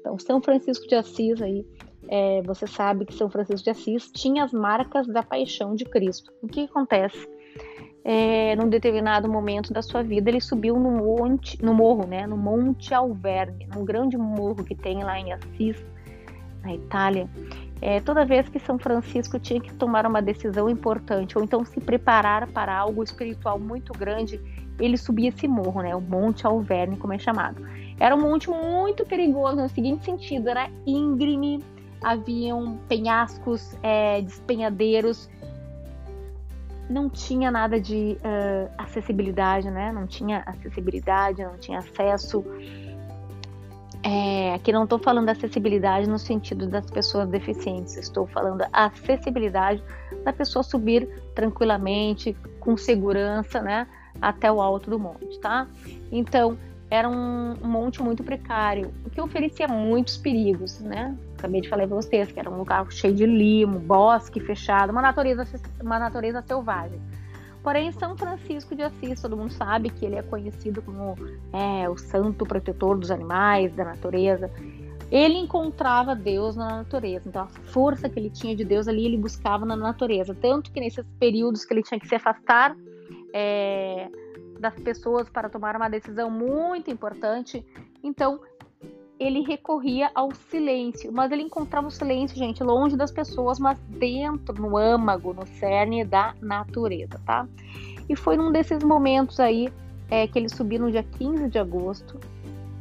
Então, 0.00 0.18
São 0.18 0.40
Francisco 0.40 0.88
de 0.88 0.94
Assis 0.94 1.42
aí, 1.42 1.64
é, 2.08 2.40
você 2.42 2.66
sabe 2.66 3.04
que 3.04 3.12
São 3.14 3.28
Francisco 3.28 3.64
de 3.64 3.70
Assis 3.70 4.10
tinha 4.10 4.42
as 4.42 4.52
marcas 4.52 5.06
da 5.06 5.22
paixão 5.22 5.74
de 5.74 5.84
Cristo. 5.84 6.32
O 6.42 6.48
que 6.48 6.64
acontece? 6.64 7.28
É, 8.02 8.56
num 8.56 8.70
determinado 8.70 9.28
momento 9.28 9.74
da 9.74 9.82
sua 9.82 10.02
vida, 10.02 10.30
ele 10.30 10.40
subiu 10.40 10.74
no 10.76 10.90
monte, 10.90 11.62
no 11.62 11.74
morro, 11.74 12.06
né, 12.06 12.26
no 12.26 12.38
Monte 12.38 12.94
Alverne, 12.94 13.68
num 13.74 13.84
grande 13.84 14.16
morro 14.16 14.64
que 14.64 14.74
tem 14.74 15.04
lá 15.04 15.20
em 15.20 15.34
Assis, 15.34 15.76
na 16.62 16.74
Itália. 16.74 17.28
É, 17.82 18.00
toda 18.00 18.24
vez 18.26 18.48
que 18.48 18.58
São 18.58 18.78
Francisco 18.78 19.38
tinha 19.38 19.60
que 19.60 19.72
tomar 19.72 20.04
uma 20.06 20.20
decisão 20.20 20.68
importante 20.68 21.36
ou 21.38 21.42
então 21.42 21.64
se 21.64 21.80
preparar 21.80 22.46
para 22.48 22.76
algo 22.76 23.02
espiritual 23.02 23.58
muito 23.58 23.92
grande, 23.92 24.38
ele 24.78 24.96
subia 24.96 25.30
esse 25.30 25.48
morro, 25.48 25.82
né, 25.82 25.94
o 25.94 26.00
Monte 26.00 26.46
Alverne, 26.46 26.96
como 26.96 27.12
é 27.12 27.18
chamado. 27.18 27.66
Era 27.98 28.14
um 28.14 28.20
monte 28.20 28.48
muito 28.50 29.04
perigoso 29.04 29.56
no 29.56 29.68
seguinte 29.68 30.04
sentido, 30.04 30.48
era 30.48 30.70
íngreme, 30.86 31.62
haviam 32.02 32.78
penhascos, 32.88 33.76
é, 33.82 34.22
despenhadeiros, 34.22 35.28
não 36.90 37.08
tinha 37.08 37.50
nada 37.50 37.80
de 37.80 38.18
uh, 38.18 38.70
acessibilidade, 38.76 39.70
né? 39.70 39.92
Não 39.92 40.06
tinha 40.08 40.42
acessibilidade, 40.44 41.42
não 41.42 41.56
tinha 41.56 41.78
acesso 41.78 42.44
é, 44.02 44.54
aqui 44.54 44.72
não 44.72 44.84
estou 44.84 44.98
falando 44.98 45.28
acessibilidade 45.28 46.08
no 46.08 46.18
sentido 46.18 46.66
das 46.66 46.90
pessoas 46.90 47.28
deficientes, 47.28 47.96
estou 47.96 48.26
falando 48.26 48.64
acessibilidade 48.72 49.82
da 50.24 50.32
pessoa 50.32 50.62
subir 50.62 51.08
tranquilamente, 51.34 52.34
com 52.58 52.76
segurança, 52.76 53.60
né, 53.60 53.86
até 54.20 54.50
o 54.50 54.60
alto 54.60 54.90
do 54.90 54.98
monte, 54.98 55.38
tá? 55.40 55.66
Então, 56.10 56.56
era 56.90 57.08
um, 57.08 57.54
monte 57.62 58.02
muito 58.02 58.24
precário, 58.24 58.92
o 59.04 59.10
que 59.10 59.20
oferecia 59.20 59.68
muitos 59.68 60.16
perigos, 60.16 60.80
né? 60.80 61.16
Acabei 61.38 61.60
de 61.60 61.68
falar 61.68 61.86
para 61.86 61.96
vocês 61.96 62.32
que 62.32 62.40
era 62.40 62.50
um 62.50 62.58
lugar 62.58 62.90
cheio 62.90 63.14
de 63.14 63.24
limo, 63.24 63.78
bosque 63.78 64.40
fechado, 64.40 64.90
uma 64.90 65.00
natureza, 65.00 65.46
uma 65.80 65.98
natureza 65.98 66.42
selvagem. 66.42 67.00
Porém, 67.62 67.92
São 67.92 68.16
Francisco 68.16 68.74
de 68.74 68.82
Assis, 68.82 69.20
todo 69.20 69.36
mundo 69.36 69.52
sabe 69.52 69.90
que 69.90 70.04
ele 70.04 70.16
é 70.16 70.22
conhecido 70.22 70.80
como 70.80 71.14
é, 71.52 71.88
o 71.88 71.96
santo 71.96 72.46
protetor 72.46 72.98
dos 72.98 73.10
animais, 73.10 73.74
da 73.74 73.84
natureza. 73.84 74.50
Ele 75.10 75.34
encontrava 75.34 76.14
Deus 76.14 76.56
na 76.56 76.76
natureza, 76.76 77.28
então 77.28 77.42
a 77.42 77.48
força 77.48 78.08
que 78.08 78.18
ele 78.18 78.30
tinha 78.30 78.54
de 78.54 78.64
Deus 78.64 78.86
ali 78.88 79.04
ele 79.04 79.18
buscava 79.18 79.66
na 79.66 79.76
natureza. 79.76 80.34
Tanto 80.34 80.72
que 80.72 80.80
nesses 80.80 81.04
períodos 81.18 81.64
que 81.64 81.74
ele 81.74 81.82
tinha 81.82 82.00
que 82.00 82.06
se 82.06 82.14
afastar 82.14 82.74
é, 83.34 84.08
das 84.58 84.74
pessoas 84.76 85.28
para 85.28 85.48
tomar 85.48 85.76
uma 85.76 85.88
decisão 85.88 86.30
muito 86.30 86.90
importante, 86.90 87.64
então 88.02 88.40
ele 89.20 89.42
recorria 89.42 90.10
ao 90.14 90.32
silêncio, 90.50 91.12
mas 91.12 91.30
ele 91.30 91.42
encontrava 91.42 91.86
o 91.86 91.90
silêncio, 91.90 92.38
gente, 92.38 92.64
longe 92.64 92.96
das 92.96 93.10
pessoas, 93.10 93.58
mas 93.58 93.78
dentro, 93.86 94.54
no 94.54 94.78
âmago, 94.78 95.34
no 95.34 95.46
cerne 95.46 96.02
da 96.02 96.34
natureza, 96.40 97.20
tá? 97.26 97.46
E 98.08 98.16
foi 98.16 98.38
num 98.38 98.50
desses 98.50 98.82
momentos 98.82 99.38
aí 99.38 99.68
é, 100.10 100.26
que 100.26 100.38
ele 100.38 100.48
subiu 100.48 100.80
no 100.80 100.90
dia 100.90 101.02
15 101.02 101.50
de 101.50 101.58
agosto, 101.58 102.18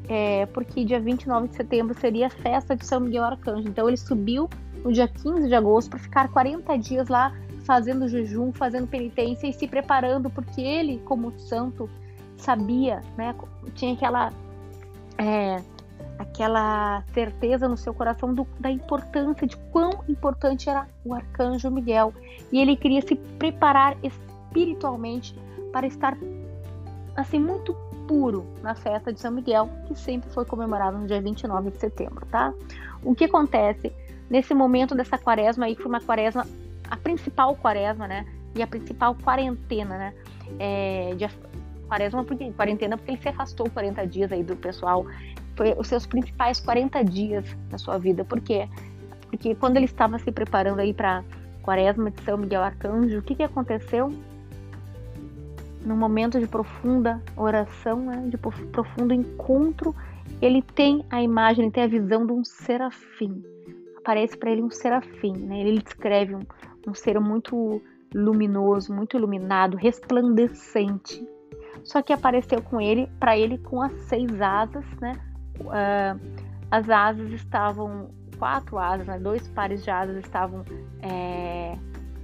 é, 0.07 0.45
porque 0.47 0.85
dia 0.85 0.99
29 0.99 1.49
de 1.49 1.55
setembro 1.55 1.93
seria 1.99 2.27
a 2.27 2.29
festa 2.29 2.73
de 2.73 2.85
São 2.85 3.01
Miguel 3.01 3.25
Arcanjo. 3.25 3.67
Então 3.67 3.89
ele 3.89 3.97
subiu 3.97 4.49
no 4.83 4.93
dia 4.93 5.09
15 5.09 5.45
de 5.45 5.53
agosto 5.53 5.89
para 5.89 5.99
ficar 5.99 6.29
40 6.29 6.77
dias 6.77 7.09
lá 7.09 7.35
fazendo 7.65 8.07
jejum, 8.07 8.53
fazendo 8.53 8.87
penitência 8.87 9.45
e 9.45 9.53
se 9.53 9.67
preparando, 9.67 10.29
porque 10.29 10.61
ele, 10.61 10.99
como 11.05 11.37
santo, 11.37 11.87
sabia, 12.37 13.01
né? 13.17 13.35
Tinha 13.75 13.93
aquela. 13.93 14.31
É, 15.17 15.61
aquela 16.39 17.03
certeza 17.13 17.67
no 17.67 17.75
seu 17.75 17.93
coração 17.93 18.33
do, 18.33 18.47
da 18.57 18.71
importância, 18.71 19.45
de 19.45 19.57
quão 19.71 20.05
importante 20.07 20.69
era 20.69 20.87
o 21.03 21.13
arcanjo 21.13 21.69
Miguel. 21.69 22.13
E 22.49 22.61
ele 22.61 22.77
queria 22.77 23.01
se 23.01 23.15
preparar 23.15 23.97
espiritualmente 24.01 25.35
para 25.73 25.85
estar 25.85 26.17
assim 27.17 27.39
muito 27.39 27.75
puro 28.07 28.45
na 28.63 28.73
festa 28.73 29.11
de 29.11 29.19
São 29.19 29.31
Miguel, 29.31 29.69
que 29.85 29.99
sempre 29.99 30.29
foi 30.29 30.45
comemorada 30.45 30.97
no 30.97 31.05
dia 31.05 31.21
29 31.21 31.71
de 31.71 31.77
setembro, 31.77 32.25
tá? 32.27 32.53
O 33.03 33.13
que 33.13 33.25
acontece 33.25 33.91
nesse 34.29 34.53
momento 34.53 34.95
dessa 34.95 35.17
quaresma 35.17 35.65
aí, 35.65 35.75
que 35.75 35.81
foi 35.81 35.91
uma 35.91 36.01
quaresma, 36.01 36.47
a 36.89 36.95
principal 36.95 37.53
quaresma, 37.57 38.07
né? 38.07 38.25
E 38.55 38.61
a 38.63 38.67
principal 38.67 39.13
quarentena, 39.13 39.97
né? 39.97 40.13
É, 40.57 41.13
de, 41.15 41.27
quaresma 41.89 42.23
porque 42.23 42.49
quarentena 42.53 42.95
porque 42.95 43.11
ele 43.11 43.21
se 43.21 43.27
afastou 43.27 43.69
40 43.69 44.07
dias 44.07 44.31
aí 44.31 44.43
do 44.43 44.55
pessoal 44.55 45.05
os 45.77 45.87
seus 45.87 46.05
principais 46.05 46.59
40 46.59 47.03
dias 47.03 47.45
da 47.69 47.77
sua 47.77 47.97
vida. 47.97 48.23
Por 48.23 48.39
quê? 48.39 48.67
Porque 49.29 49.55
quando 49.55 49.77
ele 49.77 49.85
estava 49.85 50.17
se 50.19 50.31
preparando 50.31 50.79
aí 50.79 50.93
para 50.93 51.23
Quaresma 51.61 52.09
de 52.09 52.21
São 52.23 52.37
Miguel 52.37 52.63
Arcanjo, 52.63 53.19
o 53.19 53.21
que, 53.21 53.35
que 53.35 53.43
aconteceu? 53.43 54.11
No 55.85 55.95
momento 55.95 56.39
de 56.39 56.47
profunda 56.47 57.21
oração, 57.37 58.01
né, 58.01 58.27
de 58.27 58.37
profundo 58.37 59.13
encontro, 59.13 59.95
ele 60.41 60.61
tem 60.61 61.05
a 61.09 61.21
imagem, 61.21 61.65
ele 61.65 61.71
tem 61.71 61.83
a 61.83 61.87
visão 61.87 62.25
de 62.25 62.31
um 62.31 62.43
serafim. 62.43 63.43
Aparece 63.97 64.37
para 64.37 64.51
ele 64.51 64.61
um 64.61 64.69
serafim, 64.69 65.33
né? 65.33 65.61
Ele 65.61 65.81
descreve 65.81 66.35
um, 66.35 66.41
um 66.87 66.93
ser 66.93 67.19
muito 67.19 67.81
luminoso, 68.13 68.93
muito 68.93 69.17
iluminado, 69.17 69.77
resplandecente. 69.77 71.25
Só 71.83 72.01
que 72.01 72.11
apareceu 72.11 72.61
com 72.61 72.81
ele, 72.81 73.07
para 73.19 73.37
ele 73.37 73.57
com 73.57 73.81
as 73.81 73.93
seis 74.01 74.41
asas, 74.41 74.85
né? 74.99 75.13
Uh, 75.61 76.19
as 76.71 76.89
asas 76.89 77.31
estavam, 77.31 78.09
quatro 78.37 78.77
asas, 78.77 79.07
né, 79.07 79.19
dois 79.19 79.47
pares 79.49 79.83
de 79.83 79.89
asas 79.89 80.17
estavam 80.17 80.63
é, 81.01 81.77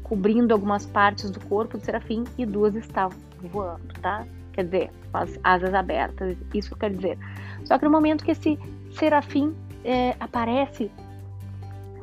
cobrindo 0.04 0.54
algumas 0.54 0.86
partes 0.86 1.30
do 1.32 1.40
corpo 1.42 1.78
do 1.78 1.84
serafim 1.84 2.24
e 2.38 2.46
duas 2.46 2.76
estavam 2.76 3.18
voando, 3.42 3.94
tá? 4.02 4.26
Quer 4.54 4.66
dizer, 4.66 4.92
com 5.12 5.18
as 5.18 5.40
asas 5.44 5.74
abertas, 5.74 6.38
isso 6.54 6.76
quer 6.76 6.92
dizer. 6.92 7.18
Só 7.66 7.78
que 7.78 7.86
no 7.86 7.92
momento 7.92 8.24
que 8.24 8.32
esse 8.32 8.58
serafim 8.92 9.54
é, 9.84 10.16
aparece, 10.20 10.92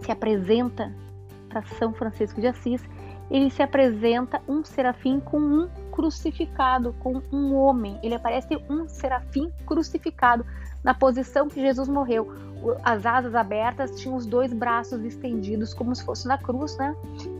se 0.01 0.11
apresenta 0.11 0.93
para 1.49 1.63
São 1.63 1.93
Francisco 1.95 2.41
de 2.41 2.49
Assis, 2.49 2.83
ele 3.31 3.49
se 3.51 3.63
apresenta 3.63 4.43
um 4.47 4.63
serafim 4.65 5.21
com 5.21 5.39
um 5.39 5.69
crucificado, 5.93 6.95
com 6.95 7.23
um 7.31 7.55
homem. 7.55 8.01
Ele 8.03 8.15
aparece 8.15 8.57
um 8.69 8.89
serafim 8.89 9.53
crucificado 9.67 10.45
na 10.83 10.95
posição 10.95 11.49
que 11.49 11.61
Jesus 11.61 11.89
morreu. 11.89 12.33
As 12.83 13.05
asas 13.05 13.35
abertas 13.35 14.01
tinham 14.01 14.17
os 14.17 14.27
dois 14.27 14.53
braços 14.53 15.05
estendidos, 15.05 15.75
como 15.75 15.95
se 15.95 16.05
fosse 16.05 16.27
na 16.27 16.39
cruz, 16.39 16.77
né? 16.77 16.97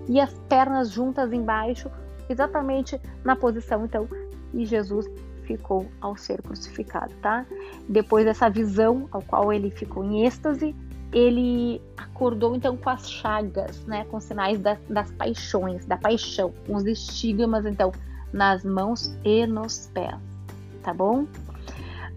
E 0.09 0.21
as 0.21 0.33
pernas 0.49 0.91
juntas 0.91 1.33
embaixo, 1.33 1.91
exatamente 2.29 3.01
na 3.25 3.35
posição, 3.35 3.85
então, 3.85 4.09
e 4.53 4.65
Jesus 4.65 5.09
ficou 5.45 5.87
ao 6.01 6.17
ser 6.17 6.43
crucificado, 6.43 7.15
tá? 7.23 7.47
Depois 7.89 8.25
dessa 8.25 8.49
visão, 8.49 9.09
ao 9.11 9.23
qual 9.23 9.53
ele 9.53 9.71
ficou 9.71 10.05
em 10.05 10.25
êxtase, 10.27 10.75
ele 11.13 11.81
acordou 11.97 12.57
então 12.57 12.77
com 12.77 12.89
as 12.89 13.11
chagas, 13.11 13.85
né, 13.85 14.05
com 14.07 14.19
sinais 14.19 14.59
das, 14.59 14.79
das 14.89 15.11
paixões, 15.13 15.85
da 15.85 15.97
paixão, 15.97 16.55
com 16.67 16.75
os 16.75 16.87
estigmas 16.87 17.67
então 17.67 17.93
nas 18.33 18.65
mãos 18.65 19.17
e 19.25 19.47
nos 19.47 19.87
pés. 19.89 20.17
tá 20.83 20.93
bom? 20.93 21.27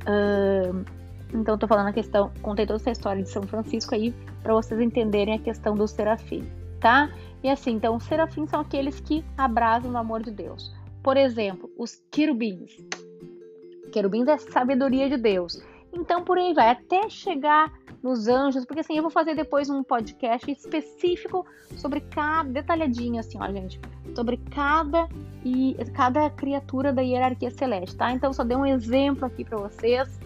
Uh, 0.06 0.86
então, 1.34 1.58
tô 1.58 1.68
falando 1.68 1.88
a 1.88 1.94
questão, 1.94 2.32
contei 2.42 2.66
toda 2.66 2.78
essa 2.78 2.92
história 2.92 3.22
de 3.22 3.30
São 3.30 3.44
Francisco 3.44 3.94
aí 3.94 4.14
para 4.42 4.54
vocês 4.54 4.80
entenderem 4.80 5.36
a 5.36 5.40
questão 5.40 5.76
do 5.76 5.88
serafim, 5.88 6.48
tá? 6.80 7.12
E 7.44 7.50
assim, 7.50 7.72
então, 7.72 7.96
os 7.96 8.04
serafins 8.04 8.50
são 8.50 8.62
aqueles 8.62 9.00
que 9.00 9.24
abrasam 9.38 9.92
o 9.92 9.98
amor 9.98 10.24
de 10.24 10.32
Deus. 10.32 10.74
Por 11.04 11.18
exemplo, 11.18 11.70
os 11.78 12.02
querubins. 12.10 12.72
Querubins 13.92 14.28
é 14.28 14.38
sabedoria 14.38 15.10
de 15.10 15.18
Deus. 15.18 15.62
Então, 15.96 16.24
por 16.24 16.38
aí 16.38 16.54
vai, 16.54 16.70
até 16.70 17.10
chegar 17.10 17.72
nos 18.04 18.28
anjos, 18.28 18.66
porque 18.66 18.82
assim, 18.82 18.98
eu 18.98 19.02
vou 19.02 19.10
fazer 19.10 19.34
depois 19.34 19.70
um 19.70 19.82
podcast 19.82 20.52
específico 20.52 21.46
sobre 21.76 22.02
cada, 22.02 22.50
detalhadinho 22.50 23.20
assim, 23.20 23.38
ó, 23.42 23.52
gente, 23.52 23.80
sobre 24.14 24.38
cada 24.38 25.08
e 25.44 25.76
cada 25.94 26.30
criatura 26.30 26.92
da 26.92 27.02
hierarquia 27.02 27.50
celeste, 27.50 27.96
tá? 27.96 28.12
Então, 28.12 28.34
só 28.34 28.44
dei 28.44 28.58
um 28.58 28.66
exemplo 28.66 29.26
aqui 29.26 29.44
para 29.44 29.58
vocês, 29.58 30.20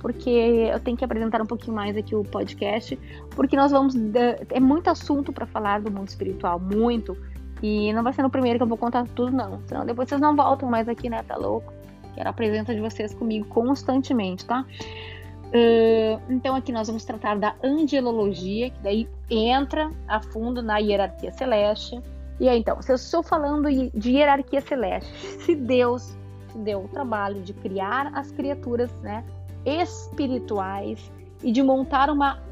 porque 0.00 0.28
eu 0.30 0.80
tenho 0.80 0.96
que 0.96 1.04
apresentar 1.04 1.40
um 1.40 1.46
pouquinho 1.46 1.76
mais 1.76 1.96
aqui 1.96 2.14
o 2.14 2.24
podcast, 2.24 2.98
porque 3.30 3.56
nós 3.56 3.70
vamos 3.70 3.94
é 4.50 4.60
muito 4.60 4.90
assunto 4.90 5.32
para 5.32 5.46
falar 5.46 5.80
do 5.80 5.90
mundo 5.90 6.08
espiritual, 6.08 6.58
muito. 6.58 7.16
E 7.62 7.92
não 7.92 8.02
vai 8.02 8.12
ser 8.12 8.22
no 8.22 8.30
primeiro 8.30 8.58
que 8.58 8.64
eu 8.64 8.68
vou 8.68 8.76
contar 8.76 9.06
tudo, 9.14 9.30
não. 9.30 9.62
Senão 9.66 9.86
depois 9.86 10.08
vocês 10.08 10.20
não 10.20 10.34
voltam 10.34 10.68
mais 10.68 10.88
aqui, 10.88 11.08
né? 11.08 11.22
Tá 11.22 11.36
louco? 11.36 11.72
Quero 12.14 12.28
a 12.28 12.32
presença 12.32 12.74
de 12.74 12.80
vocês 12.80 13.14
comigo 13.14 13.46
constantemente, 13.46 14.44
tá? 14.44 14.64
Uh, 15.48 16.32
então 16.32 16.54
aqui 16.56 16.72
nós 16.72 16.86
vamos 16.86 17.04
tratar 17.04 17.38
da 17.38 17.54
angelologia, 17.62 18.70
que 18.70 18.82
daí 18.82 19.08
entra 19.30 19.90
a 20.08 20.20
fundo 20.20 20.62
na 20.62 20.78
hierarquia 20.78 21.32
celeste. 21.32 22.00
E 22.40 22.48
aí 22.48 22.58
então, 22.58 22.80
se 22.80 22.90
eu 22.90 22.96
estou 22.96 23.22
falando 23.22 23.68
de 23.94 24.10
hierarquia 24.10 24.60
celeste, 24.60 25.12
se 25.44 25.54
Deus 25.54 26.16
deu 26.54 26.84
o 26.84 26.88
trabalho 26.88 27.42
de 27.42 27.52
criar 27.52 28.10
as 28.14 28.30
criaturas, 28.30 28.90
né, 29.02 29.24
espirituais 29.64 31.10
e 31.42 31.52
de 31.52 31.62
montar 31.62 32.10
uma 32.10 32.42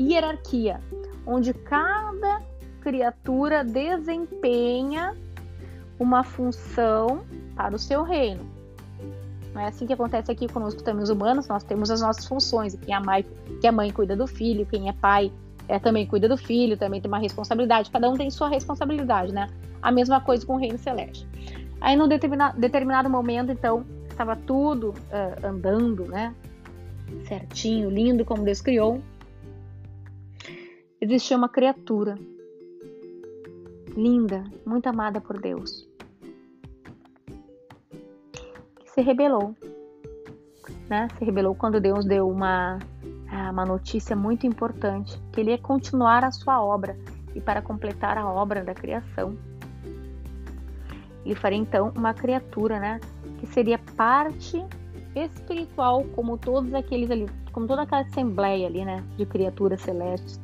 hierarquia 0.00 0.80
onde 1.26 1.54
cada 1.54 2.42
criatura 2.80 3.64
desempenha 3.64 5.16
uma 5.98 6.22
função 6.22 7.24
para 7.54 7.74
o 7.74 7.78
seu 7.78 8.02
reino. 8.02 8.44
Não 9.54 9.60
é 9.60 9.66
assim 9.66 9.86
que 9.86 9.92
acontece 9.92 10.32
aqui 10.32 10.48
conosco 10.48 10.82
também 10.82 11.04
os 11.04 11.10
humanos, 11.10 11.46
nós 11.46 11.62
temos 11.62 11.90
as 11.90 12.00
nossas 12.00 12.26
funções. 12.26 12.74
Quem 12.74 12.94
é 12.94 12.98
mãe, 12.98 13.24
quem 13.60 13.68
é 13.68 13.70
mãe 13.70 13.90
cuida 13.92 14.16
do 14.16 14.26
filho, 14.26 14.66
quem 14.66 14.88
é 14.88 14.92
pai 14.92 15.32
é, 15.68 15.78
também 15.78 16.06
cuida 16.06 16.28
do 16.28 16.36
filho, 16.36 16.76
também 16.76 17.00
tem 17.00 17.08
uma 17.08 17.18
responsabilidade. 17.18 17.90
Cada 17.90 18.10
um 18.10 18.16
tem 18.16 18.30
sua 18.30 18.48
responsabilidade, 18.48 19.32
né? 19.32 19.48
A 19.80 19.92
mesma 19.92 20.20
coisa 20.20 20.44
com 20.44 20.54
o 20.54 20.58
reino 20.58 20.78
celeste. 20.78 21.26
Aí, 21.80 21.96
num 21.96 22.08
determinado, 22.08 22.58
determinado 22.58 23.08
momento, 23.08 23.52
então, 23.52 23.84
estava 24.10 24.34
tudo 24.34 24.90
uh, 24.90 25.46
andando, 25.46 26.06
né? 26.06 26.34
Certinho, 27.28 27.90
lindo, 27.90 28.24
como 28.24 28.44
Deus 28.44 28.60
criou. 28.60 29.00
Existia 31.00 31.36
uma 31.36 31.48
criatura 31.48 32.18
linda, 33.96 34.44
muito 34.66 34.88
amada 34.88 35.20
por 35.20 35.40
Deus, 35.40 35.83
se 38.94 39.02
rebelou. 39.02 39.54
Né? 40.88 41.08
Se 41.18 41.24
rebelou 41.24 41.54
quando 41.54 41.80
Deus 41.80 42.04
deu 42.04 42.28
uma, 42.28 42.78
ah, 43.30 43.50
uma 43.50 43.66
notícia 43.66 44.14
muito 44.14 44.46
importante, 44.46 45.20
que 45.32 45.40
ele 45.40 45.50
ia 45.50 45.58
continuar 45.58 46.24
a 46.24 46.30
sua 46.30 46.64
obra 46.64 46.96
e 47.34 47.40
para 47.40 47.60
completar 47.60 48.16
a 48.16 48.26
obra 48.26 48.62
da 48.62 48.72
criação. 48.72 49.36
Ele 51.24 51.34
faria 51.34 51.58
então 51.58 51.92
uma 51.96 52.14
criatura, 52.14 52.78
né, 52.78 53.00
que 53.38 53.46
seria 53.46 53.78
parte 53.96 54.64
espiritual, 55.16 56.04
como 56.14 56.36
todos 56.36 56.72
aqueles 56.74 57.10
ali, 57.10 57.26
como 57.52 57.66
toda 57.66 57.82
aquela 57.82 58.02
assembleia 58.02 58.66
ali, 58.66 58.84
né, 58.84 59.02
de 59.16 59.26
criaturas 59.26 59.80
celestes 59.80 60.40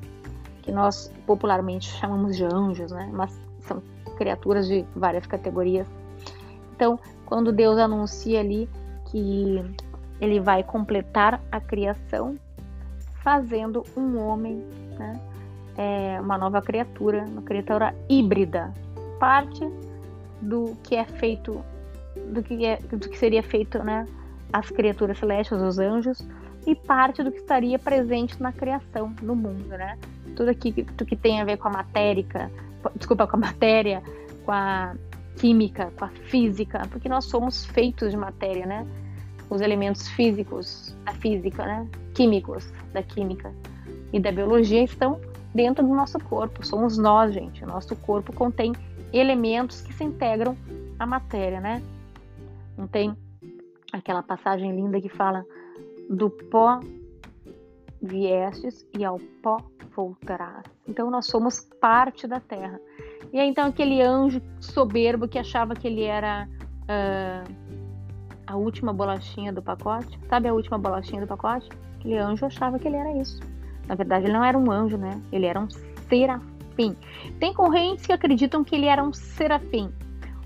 que 0.62 0.72
nós 0.72 1.12
popularmente 1.27 1.88
chamamos 1.98 2.37
de 2.37 2.44
anjos, 2.44 2.92
né? 2.92 3.09
Mas 3.12 3.38
são 3.61 3.83
criaturas 4.16 4.66
de 4.68 4.85
várias 4.94 5.27
categorias. 5.27 5.87
Então, 6.77 6.98
quando 7.31 7.53
Deus 7.53 7.79
anuncia 7.79 8.40
ali 8.40 8.69
que 9.07 9.64
ele 10.21 10.40
vai 10.40 10.64
completar 10.64 11.40
a 11.51 11.61
criação, 11.61 12.37
fazendo 13.23 13.85
um 13.97 14.19
homem, 14.19 14.64
né? 14.99 15.21
É 15.79 16.21
uma 16.21 16.37
nova 16.37 16.61
criatura, 16.61 17.25
uma 17.25 17.43
criatura 17.43 17.95
híbrida, 18.09 18.75
parte 19.21 19.64
do 20.43 20.77
que 20.83 20.97
é 20.97 21.05
feito, 21.05 21.64
do 22.33 22.43
que, 22.43 22.66
é, 22.66 22.79
do 22.79 23.09
que 23.09 23.16
seria 23.16 23.45
feito, 23.45 23.79
né? 23.79 24.07
As 24.53 24.69
criaturas 24.69 25.16
celestes, 25.16 25.57
os 25.57 25.79
anjos, 25.79 26.27
e 26.66 26.75
parte 26.75 27.23
do 27.23 27.31
que 27.31 27.38
estaria 27.38 27.79
presente 27.79 28.43
na 28.43 28.53
criação, 28.53 29.14
no 29.23 29.37
mundo, 29.37 29.69
né? 29.69 29.97
Tudo 30.35 30.51
aqui 30.51 30.73
tudo 30.73 31.07
que 31.07 31.16
tem 31.16 31.40
a 31.40 31.45
ver 31.45 31.59
com 31.59 31.69
a 31.69 31.71
matéria, 31.71 32.51
desculpa, 32.97 33.29
com 33.29 33.37
a 33.37 33.38
matéria, 33.47 34.03
com 34.45 34.51
a 34.51 34.97
química, 35.40 35.90
com 35.98 36.05
a 36.05 36.09
física, 36.09 36.83
porque 36.90 37.09
nós 37.09 37.24
somos 37.24 37.64
feitos 37.64 38.11
de 38.11 38.16
matéria, 38.16 38.66
né? 38.66 38.87
Os 39.48 39.62
elementos 39.62 40.07
físicos 40.09 40.94
da 41.05 41.14
física, 41.14 41.64
né? 41.64 41.88
Químicos 42.14 42.70
da 42.92 43.03
química 43.03 43.53
e 44.12 44.20
da 44.20 44.31
biologia 44.31 44.85
estão 44.85 45.18
dentro 45.55 45.85
do 45.85 45.94
nosso 45.94 46.18
corpo. 46.20 46.64
Somos 46.64 46.98
nós, 46.98 47.33
gente. 47.33 47.64
O 47.64 47.66
nosso 47.66 47.96
corpo 47.96 48.35
contém 48.35 48.72
elementos 49.12 49.81
que 49.81 49.94
se 49.94 50.05
integram 50.05 50.55
à 50.98 51.07
matéria, 51.07 51.59
né? 51.59 51.83
Não 52.76 52.87
tem 52.87 53.16
aquela 53.92 54.22
passagem 54.22 54.76
linda 54.76 55.00
que 55.00 55.09
fala 55.09 55.44
do 56.11 56.29
pó 56.29 56.81
viestes 58.03 58.87
e 58.96 59.05
ao 59.05 59.18
pó 59.42 59.59
voltarás. 59.94 60.64
Então 60.87 61.11
nós 61.11 61.26
somos 61.26 61.61
parte 61.81 62.26
da 62.26 62.40
terra. 62.40 62.81
E 63.33 63.38
aí 63.38 63.48
então 63.48 63.66
aquele 63.66 64.03
anjo 64.03 64.40
soberbo 64.61 65.29
que 65.29 65.38
achava 65.38 65.74
que 65.74 65.87
ele 65.87 66.03
era 66.03 66.48
uh, 66.83 67.81
a 68.46 68.57
última 68.57 68.92
bolachinha 68.92 69.53
do 69.53 69.62
pacote, 69.62 70.18
sabe 70.29 70.48
a 70.48 70.53
última 70.53 70.79
bolachinha 70.79 71.20
do 71.20 71.26
pacote? 71.26 71.68
Aquele 71.98 72.18
anjo 72.18 72.46
achava 72.46 72.79
que 72.79 72.88
ele 72.88 72.96
era 72.96 73.12
isso. 73.16 73.40
Na 73.87 73.94
verdade 73.94 74.26
ele 74.26 74.33
não 74.33 74.44
era 74.44 74.59
um 74.59 74.70
anjo, 74.70 74.96
né? 74.96 75.20
Ele 75.31 75.46
era 75.46 75.61
um 75.61 75.68
serafim. 76.09 76.96
Tem 77.38 77.53
correntes 77.53 78.07
que 78.07 78.12
acreditam 78.12 78.64
que 78.64 78.74
ele 78.74 78.87
era 78.87 79.03
um 79.03 79.12
serafim. 79.12 79.92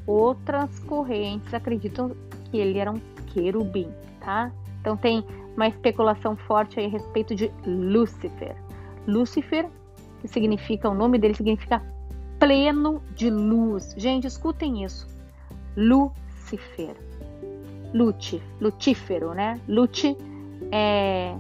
Outras 0.07 0.79
correntes 0.81 1.53
acreditam 1.55 2.11
que 2.51 2.59
ele 2.59 2.79
era 2.79 2.91
um 2.91 3.01
querubim, 3.29 3.89
tá? 4.21 4.51
Então 4.81 4.97
tem 4.97 5.25
uma 5.57 5.69
especulação 5.69 6.37
forte 6.37 6.79
a 6.79 6.89
respeito 6.89 7.35
de 7.35 7.51
Lúcifer. 7.65 8.57
Lúcifer, 9.07 9.69
que 10.21 10.29
significa, 10.29 10.89
o 10.89 10.95
nome 10.95 11.19
dele 11.19 11.35
significa 11.35 11.83
pleno 12.39 13.03
de 13.15 13.31
luz. 13.31 13.95
Gente, 13.97 14.27
escutem 14.27 14.85
isso. 14.85 15.07
Lúcifer. 15.77 16.97
Luci, 17.95 18.43
Lutífero, 18.61 19.35
né? 19.35 19.61
Luci 19.69 20.17
é 20.73 21.35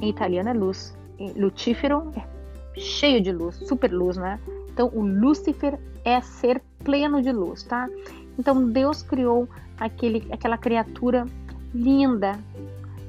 em 0.00 0.08
italiano 0.08 0.48
é 0.48 0.52
luz. 0.52 0.92
Lutífero 1.36 2.10
é 2.16 2.80
cheio 2.80 3.20
de 3.20 3.30
luz, 3.30 3.56
super 3.56 3.92
luz, 3.92 4.16
né? 4.16 4.40
Então, 4.72 4.90
o 4.92 5.00
Lúcifer 5.00 5.78
é 6.04 6.20
ser 6.20 6.60
pleno 6.82 7.22
de 7.22 7.30
luz, 7.30 7.62
tá? 7.62 7.88
Então, 8.36 8.68
Deus 8.68 9.02
criou 9.02 9.48
aquele, 9.78 10.26
aquela 10.32 10.58
criatura 10.58 11.26
linda, 11.72 12.32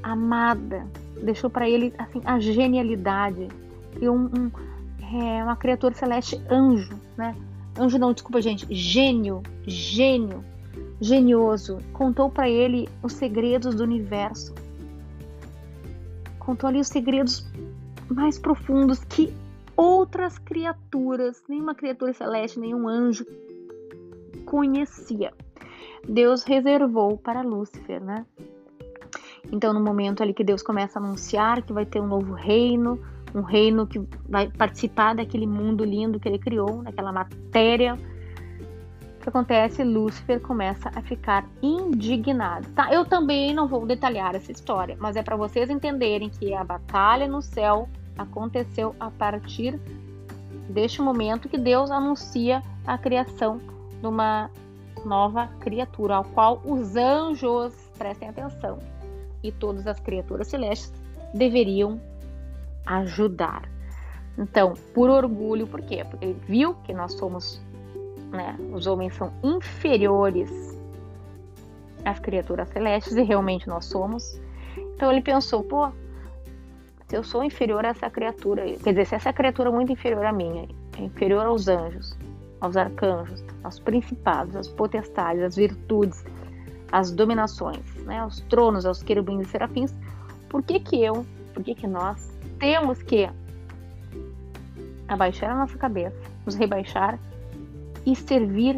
amada, 0.03 0.85
deixou 1.23 1.49
para 1.49 1.67
ele 1.69 1.93
assim 1.97 2.21
a 2.25 2.39
genialidade 2.39 3.47
e 3.99 4.09
um, 4.09 4.25
um 4.25 4.51
é, 5.15 5.43
uma 5.43 5.55
criatura 5.55 5.93
celeste 5.93 6.41
anjo, 6.49 6.99
né? 7.15 7.35
Anjo 7.77 7.99
não, 7.99 8.13
desculpa 8.13 8.41
gente, 8.41 8.65
gênio, 8.73 9.43
gênio, 9.65 10.43
genioso, 10.99 11.77
contou 11.93 12.29
para 12.29 12.49
ele 12.49 12.89
os 13.01 13.13
segredos 13.13 13.75
do 13.75 13.83
universo, 13.83 14.53
contou 16.39 16.67
ali 16.67 16.79
os 16.79 16.87
segredos 16.87 17.47
mais 18.09 18.39
profundos 18.39 19.03
que 19.03 19.33
outras 19.77 20.37
criaturas, 20.39 21.43
nenhuma 21.47 21.75
criatura 21.75 22.13
celeste, 22.13 22.59
nenhum 22.59 22.87
anjo 22.87 23.25
conhecia. 24.45 25.31
Deus 26.07 26.43
reservou 26.43 27.17
para 27.17 27.41
Lúcifer, 27.41 28.03
né? 28.03 28.25
Então, 29.53 29.71
no 29.71 29.79
momento 29.79 30.23
ali 30.23 30.33
que 30.33 30.43
Deus 30.43 30.63
começa 30.63 30.97
a 30.97 31.01
anunciar 31.03 31.61
que 31.61 31.71
vai 31.71 31.85
ter 31.85 32.01
um 32.01 32.07
novo 32.07 32.33
reino, 32.33 32.99
um 33.35 33.41
reino 33.41 33.85
que 33.85 34.01
vai 34.27 34.49
participar 34.49 35.13
daquele 35.13 35.45
mundo 35.45 35.85
lindo 35.85 36.19
que 36.19 36.27
ele 36.27 36.39
criou, 36.39 36.81
daquela 36.81 37.11
matéria, 37.11 37.93
o 37.93 39.21
que 39.21 39.29
acontece? 39.29 39.83
Lúcifer 39.83 40.41
começa 40.41 40.89
a 40.95 41.03
ficar 41.03 41.45
indignado. 41.61 42.67
Tá? 42.71 42.91
Eu 42.91 43.05
também 43.05 43.53
não 43.53 43.67
vou 43.67 43.85
detalhar 43.85 44.33
essa 44.33 44.51
história, 44.51 44.97
mas 44.99 45.15
é 45.15 45.21
para 45.21 45.35
vocês 45.35 45.69
entenderem 45.69 46.29
que 46.29 46.51
a 46.55 46.63
batalha 46.63 47.27
no 47.27 47.39
céu 47.39 47.87
aconteceu 48.17 48.95
a 48.99 49.11
partir 49.11 49.79
deste 50.67 50.99
momento 50.99 51.47
que 51.47 51.59
Deus 51.59 51.91
anuncia 51.91 52.63
a 52.87 52.97
criação 52.97 53.59
de 54.01 54.07
uma 54.07 54.49
nova 55.05 55.47
criatura, 55.59 56.15
ao 56.15 56.23
qual 56.23 56.59
os 56.65 56.95
anjos 56.95 57.75
prestem 57.99 58.29
atenção, 58.29 58.79
e 59.43 59.51
todas 59.51 59.85
as 59.85 59.99
criaturas 59.99 60.47
celestes 60.47 60.93
deveriam 61.33 61.99
ajudar. 62.85 63.69
Então, 64.37 64.73
por 64.93 65.09
orgulho, 65.09 65.67
por 65.67 65.81
quê? 65.81 66.03
Porque 66.09 66.25
ele 66.25 66.39
viu 66.47 66.73
que 66.85 66.93
nós 66.93 67.13
somos, 67.13 67.61
né, 68.31 68.57
os 68.73 68.87
homens 68.87 69.13
são 69.15 69.31
inferiores 69.43 70.49
às 72.03 72.19
criaturas 72.19 72.69
celestes, 72.69 73.15
e 73.15 73.21
realmente 73.21 73.67
nós 73.67 73.85
somos. 73.85 74.39
Então 74.95 75.11
ele 75.11 75.21
pensou, 75.21 75.63
pô, 75.63 75.91
se 77.07 77.15
eu 77.15 77.23
sou 77.23 77.43
inferior 77.43 77.85
a 77.85 77.89
essa 77.89 78.09
criatura, 78.09 78.63
quer 78.83 78.91
dizer, 78.91 79.05
se 79.05 79.15
essa 79.15 79.31
criatura 79.31 79.69
é 79.69 79.71
muito 79.71 79.91
inferior 79.91 80.25
a 80.25 80.33
mim, 80.33 80.67
é 80.97 81.01
inferior 81.01 81.45
aos 81.45 81.67
anjos, 81.67 82.17
aos 82.59 82.75
arcanjos, 82.75 83.43
aos 83.63 83.79
principados, 83.79 84.55
às 84.55 84.67
potestades, 84.67 85.43
às 85.43 85.55
virtudes, 85.55 86.25
às 86.93 87.09
dominações, 87.09 87.83
né, 88.05 88.19
aos 88.19 88.39
tronos, 88.41 88.85
aos 88.85 89.01
querubins 89.01 89.47
e 89.47 89.49
serafins, 89.49 89.95
por 90.47 90.61
que 90.61 90.79
que 90.79 91.03
eu, 91.03 91.25
por 91.51 91.63
que 91.63 91.73
que 91.73 91.87
nós 91.87 92.31
temos 92.59 93.01
que 93.01 93.27
abaixar 95.07 95.49
a 95.49 95.55
nossa 95.55 95.75
cabeça, 95.75 96.15
nos 96.45 96.53
rebaixar 96.53 97.19
e 98.05 98.15
servir 98.15 98.77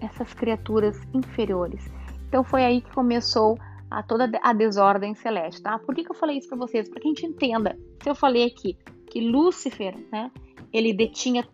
essas 0.00 0.32
criaturas 0.32 0.98
inferiores? 1.12 1.86
Então 2.26 2.42
foi 2.42 2.64
aí 2.64 2.80
que 2.80 2.90
começou 2.92 3.58
a 3.90 4.02
toda 4.02 4.30
a 4.42 4.52
desordem 4.54 5.14
celeste, 5.14 5.60
tá? 5.60 5.78
Por 5.78 5.94
que, 5.94 6.02
que 6.02 6.10
eu 6.10 6.16
falei 6.16 6.38
isso 6.38 6.48
para 6.48 6.56
vocês? 6.56 6.88
Para 6.88 6.98
que 6.98 7.08
a 7.08 7.10
gente 7.10 7.26
entenda. 7.26 7.76
Se 8.02 8.08
eu 8.08 8.14
falei 8.14 8.46
aqui 8.46 8.78
que 9.10 9.20
Lúcifer, 9.20 9.94
né, 10.10 10.30
ele 10.72 10.94
detinha 10.94 11.46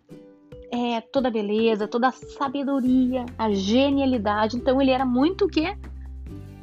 é, 0.71 1.01
toda 1.01 1.29
a 1.29 1.31
beleza, 1.31 1.87
toda 1.89 2.09
a 2.09 2.13
sabedoria, 2.13 3.25
a 3.39 3.51
genialidade, 3.51 4.57
então 4.57 4.81
ele 4.81 4.91
era 4.91 5.05
muito 5.05 5.47
quê? 5.47 5.77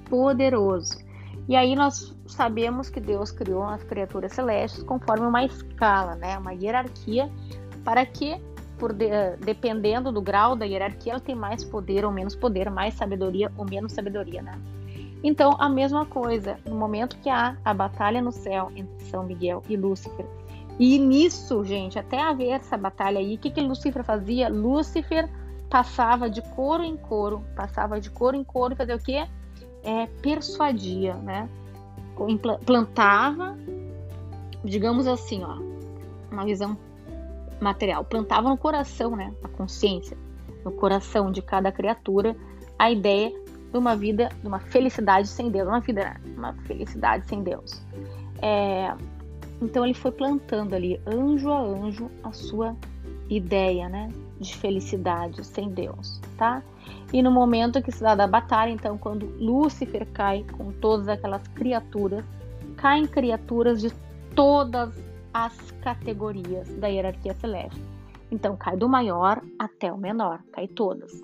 Poderoso. 0.09 1.03
E 1.47 1.55
aí 1.55 1.75
nós 1.75 2.15
sabemos 2.25 2.89
que 2.89 2.99
Deus 2.99 3.31
criou 3.31 3.63
as 3.63 3.83
criaturas 3.83 4.31
celestes 4.31 4.83
conforme 4.83 5.25
uma 5.25 5.43
escala, 5.43 6.15
né, 6.15 6.37
uma 6.37 6.53
hierarquia, 6.53 7.29
para 7.83 8.05
que 8.05 8.39
por 8.77 8.91
de, 8.91 9.37
dependendo 9.39 10.11
do 10.11 10.21
grau 10.21 10.55
da 10.55 10.65
hierarquia, 10.65 11.13
ela 11.13 11.21
tem 11.21 11.35
mais 11.35 11.63
poder 11.63 12.03
ou 12.03 12.11
menos 12.11 12.35
poder, 12.35 12.69
mais 12.69 12.93
sabedoria 12.95 13.51
ou 13.57 13.65
menos 13.65 13.93
sabedoria, 13.93 14.41
né? 14.41 14.59
Então, 15.23 15.55
a 15.57 15.69
mesma 15.69 16.05
coisa, 16.05 16.57
no 16.65 16.75
momento 16.75 17.17
que 17.19 17.29
há 17.29 17.55
a 17.63 17.73
batalha 17.73 18.21
no 18.21 18.31
céu 18.31 18.69
entre 18.75 19.05
São 19.05 19.23
Miguel 19.23 19.63
e 19.69 19.77
Lúcifer, 19.77 20.25
e 20.79 20.97
nisso, 20.97 21.63
gente, 21.63 21.99
até 21.99 22.21
haver 22.21 22.49
essa 22.49 22.75
batalha 22.75 23.19
aí, 23.19 23.35
o 23.35 23.37
que, 23.37 23.51
que 23.51 23.61
Lúcifer 23.61 24.03
fazia? 24.03 24.49
Lúcifer 24.49 25.29
passava 25.69 26.29
de 26.29 26.41
coro 26.41 26.83
em 26.83 26.97
coro, 26.97 27.43
passava 27.55 27.99
de 27.99 28.09
coro 28.09 28.35
em 28.35 28.43
coro, 28.43 28.75
fazer 28.75 28.95
o 28.95 28.99
quê? 28.99 29.27
É, 29.83 30.07
persuadia, 30.21 31.15
né? 31.15 31.49
Plantava, 32.65 33.57
digamos 34.63 35.07
assim, 35.07 35.43
ó, 35.43 35.57
uma 36.31 36.45
visão 36.45 36.77
material, 37.59 38.03
plantava 38.03 38.49
no 38.49 38.57
coração, 38.57 39.15
né? 39.15 39.33
A 39.43 39.47
consciência, 39.47 40.17
no 40.63 40.71
coração 40.71 41.31
de 41.31 41.41
cada 41.41 41.71
criatura, 41.71 42.35
a 42.77 42.91
ideia 42.91 43.31
de 43.71 43.77
uma 43.77 43.95
vida, 43.95 44.29
de 44.41 44.47
uma 44.47 44.59
felicidade 44.59 45.27
sem 45.27 45.49
Deus, 45.49 45.67
uma 45.67 45.79
vida, 45.79 46.19
uma 46.37 46.53
felicidade 46.65 47.27
sem 47.27 47.41
Deus. 47.41 47.81
É, 48.41 48.93
então 49.63 49.85
ele 49.85 49.93
foi 49.93 50.11
plantando 50.11 50.73
ali, 50.73 50.99
anjo 51.07 51.51
a 51.51 51.59
anjo, 51.59 52.09
a 52.23 52.31
sua 52.31 52.75
ideia, 53.29 53.89
né, 53.89 54.09
de 54.39 54.55
felicidade 54.55 55.43
sem 55.45 55.69
Deus, 55.69 56.19
tá? 56.37 56.61
E 57.11 57.21
no 57.21 57.31
momento 57.31 57.81
que 57.81 57.91
se 57.91 58.01
dá 58.01 58.15
da 58.15 58.27
batalha, 58.27 58.71
então, 58.71 58.97
quando 58.97 59.25
Lúcifer 59.39 60.05
cai 60.11 60.45
com 60.57 60.71
todas 60.71 61.07
aquelas 61.07 61.47
criaturas, 61.49 62.25
caem 62.75 63.05
criaturas 63.05 63.81
de 63.81 63.91
todas 64.35 64.93
as 65.33 65.71
categorias 65.81 66.67
da 66.75 66.87
hierarquia 66.87 67.33
celeste. 67.35 67.79
Então, 68.31 68.57
cai 68.57 68.75
do 68.75 68.89
maior 68.89 69.41
até 69.59 69.93
o 69.93 69.97
menor, 69.97 70.41
cai 70.51 70.67
todas. 70.67 71.21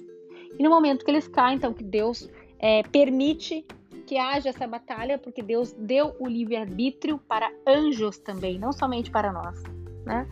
E 0.58 0.64
no 0.64 0.70
momento 0.70 1.04
que 1.04 1.10
eles 1.10 1.28
caem, 1.28 1.58
então, 1.58 1.74
que 1.74 1.84
Deus 1.84 2.30
é, 2.60 2.84
permite 2.84 3.66
que 4.10 4.18
haja 4.18 4.50
essa 4.50 4.66
batalha, 4.66 5.20
porque 5.20 5.44
Deus 5.44 5.72
deu 5.72 6.16
o 6.20 6.28
livre-arbítrio 6.28 7.20
para 7.20 7.52
anjos 7.68 8.18
também, 8.18 8.58
não 8.58 8.74
somente 8.74 9.12
para 9.12 9.32
nós. 9.32 9.62
Né? 10.04 10.28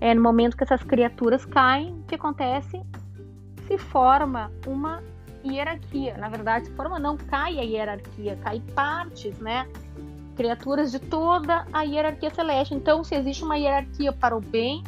É, 0.00 0.14
no 0.14 0.22
momento 0.22 0.56
que 0.56 0.64
essas 0.64 0.82
criaturas 0.82 1.44
caem, 1.44 1.92
o 1.92 2.04
que 2.04 2.14
acontece? 2.14 2.82
Se 3.68 3.76
forma 3.76 4.50
uma 4.66 5.02
hierarquia. 5.44 6.16
Na 6.16 6.30
verdade, 6.30 6.68
se 6.68 6.72
forma 6.72 6.98
não, 6.98 7.18
cai 7.18 7.58
a 7.58 7.62
hierarquia, 7.62 8.38
cai 8.42 8.62
partes, 8.74 9.38
né? 9.40 9.68
Criaturas 10.34 10.90
de 10.90 10.98
toda 10.98 11.66
a 11.70 11.82
hierarquia 11.82 12.30
celeste. 12.30 12.74
Então, 12.74 13.04
se 13.04 13.14
existe 13.14 13.44
uma 13.44 13.58
hierarquia 13.58 14.10
para 14.10 14.34
o 14.34 14.40
bem, 14.40 14.82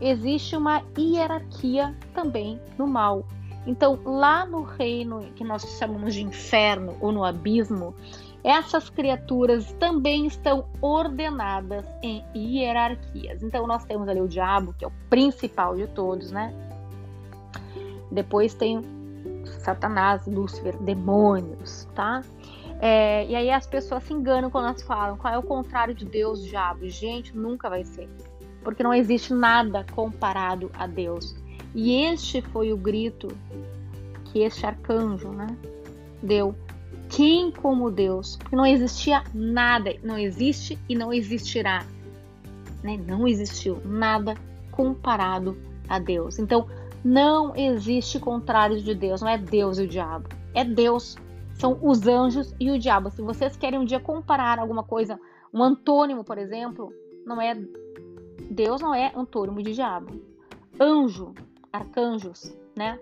existe 0.00 0.56
uma 0.56 0.82
hierarquia 0.98 1.94
também 2.14 2.58
no 2.78 2.86
mal. 2.86 3.26
Então, 3.66 3.98
lá 4.04 4.44
no 4.44 4.62
reino 4.62 5.22
que 5.36 5.44
nós 5.44 5.62
chamamos 5.78 6.14
de 6.14 6.22
inferno 6.22 6.96
ou 7.00 7.12
no 7.12 7.24
abismo, 7.24 7.94
essas 8.42 8.90
criaturas 8.90 9.72
também 9.74 10.26
estão 10.26 10.66
ordenadas 10.80 11.86
em 12.02 12.24
hierarquias. 12.34 13.42
Então, 13.42 13.66
nós 13.66 13.84
temos 13.84 14.08
ali 14.08 14.20
o 14.20 14.26
diabo, 14.26 14.74
que 14.76 14.84
é 14.84 14.88
o 14.88 14.92
principal 15.08 15.76
de 15.76 15.86
todos, 15.86 16.32
né? 16.32 16.52
Depois 18.10 18.52
tem 18.52 18.82
Satanás, 19.60 20.26
Lúcifer, 20.26 20.76
demônios, 20.78 21.88
tá? 21.94 22.22
É, 22.80 23.24
e 23.26 23.36
aí 23.36 23.48
as 23.48 23.64
pessoas 23.64 24.02
se 24.02 24.12
enganam 24.12 24.50
quando 24.50 24.66
elas 24.66 24.82
falam 24.82 25.16
qual 25.16 25.32
é 25.32 25.38
o 25.38 25.42
contrário 25.42 25.94
de 25.94 26.04
Deus, 26.04 26.44
diabo. 26.44 26.88
Gente, 26.88 27.36
nunca 27.36 27.70
vai 27.70 27.84
ser. 27.84 28.08
Porque 28.64 28.82
não 28.82 28.92
existe 28.92 29.32
nada 29.32 29.86
comparado 29.94 30.68
a 30.74 30.86
Deus. 30.86 31.36
E 31.74 32.02
este 32.04 32.42
foi 32.42 32.72
o 32.72 32.76
grito 32.76 33.28
que 34.26 34.40
este 34.40 34.66
arcanjo 34.66 35.30
né, 35.30 35.46
deu. 36.22 36.54
Quem 37.08 37.50
como 37.50 37.90
Deus? 37.90 38.36
Porque 38.36 38.56
não 38.56 38.64
existia 38.64 39.22
nada, 39.34 39.94
não 40.02 40.18
existe 40.18 40.78
e 40.88 40.94
não 40.94 41.12
existirá. 41.12 41.84
Né? 42.82 42.98
Não 43.06 43.28
existiu 43.28 43.80
nada 43.84 44.34
comparado 44.70 45.56
a 45.88 45.98
Deus. 45.98 46.38
Então, 46.38 46.66
não 47.04 47.54
existe 47.54 48.18
contrário 48.18 48.80
de 48.80 48.94
Deus, 48.94 49.20
não 49.20 49.28
é 49.28 49.36
Deus 49.36 49.78
e 49.78 49.82
o 49.82 49.88
diabo. 49.88 50.28
É 50.54 50.64
Deus, 50.64 51.16
são 51.54 51.78
os 51.82 52.06
anjos 52.06 52.54
e 52.58 52.70
o 52.70 52.78
diabo. 52.78 53.10
Se 53.10 53.20
vocês 53.20 53.56
querem 53.56 53.78
um 53.78 53.84
dia 53.84 54.00
comparar 54.00 54.58
alguma 54.58 54.82
coisa, 54.82 55.20
um 55.52 55.62
antônimo, 55.62 56.24
por 56.24 56.38
exemplo, 56.38 56.92
não 57.26 57.40
é 57.40 57.54
Deus 58.50 58.80
não 58.80 58.94
é 58.94 59.12
antônimo 59.14 59.62
de 59.62 59.72
diabo. 59.72 60.20
Anjo 60.80 61.34
arcanjos, 61.72 62.54
né? 62.76 62.98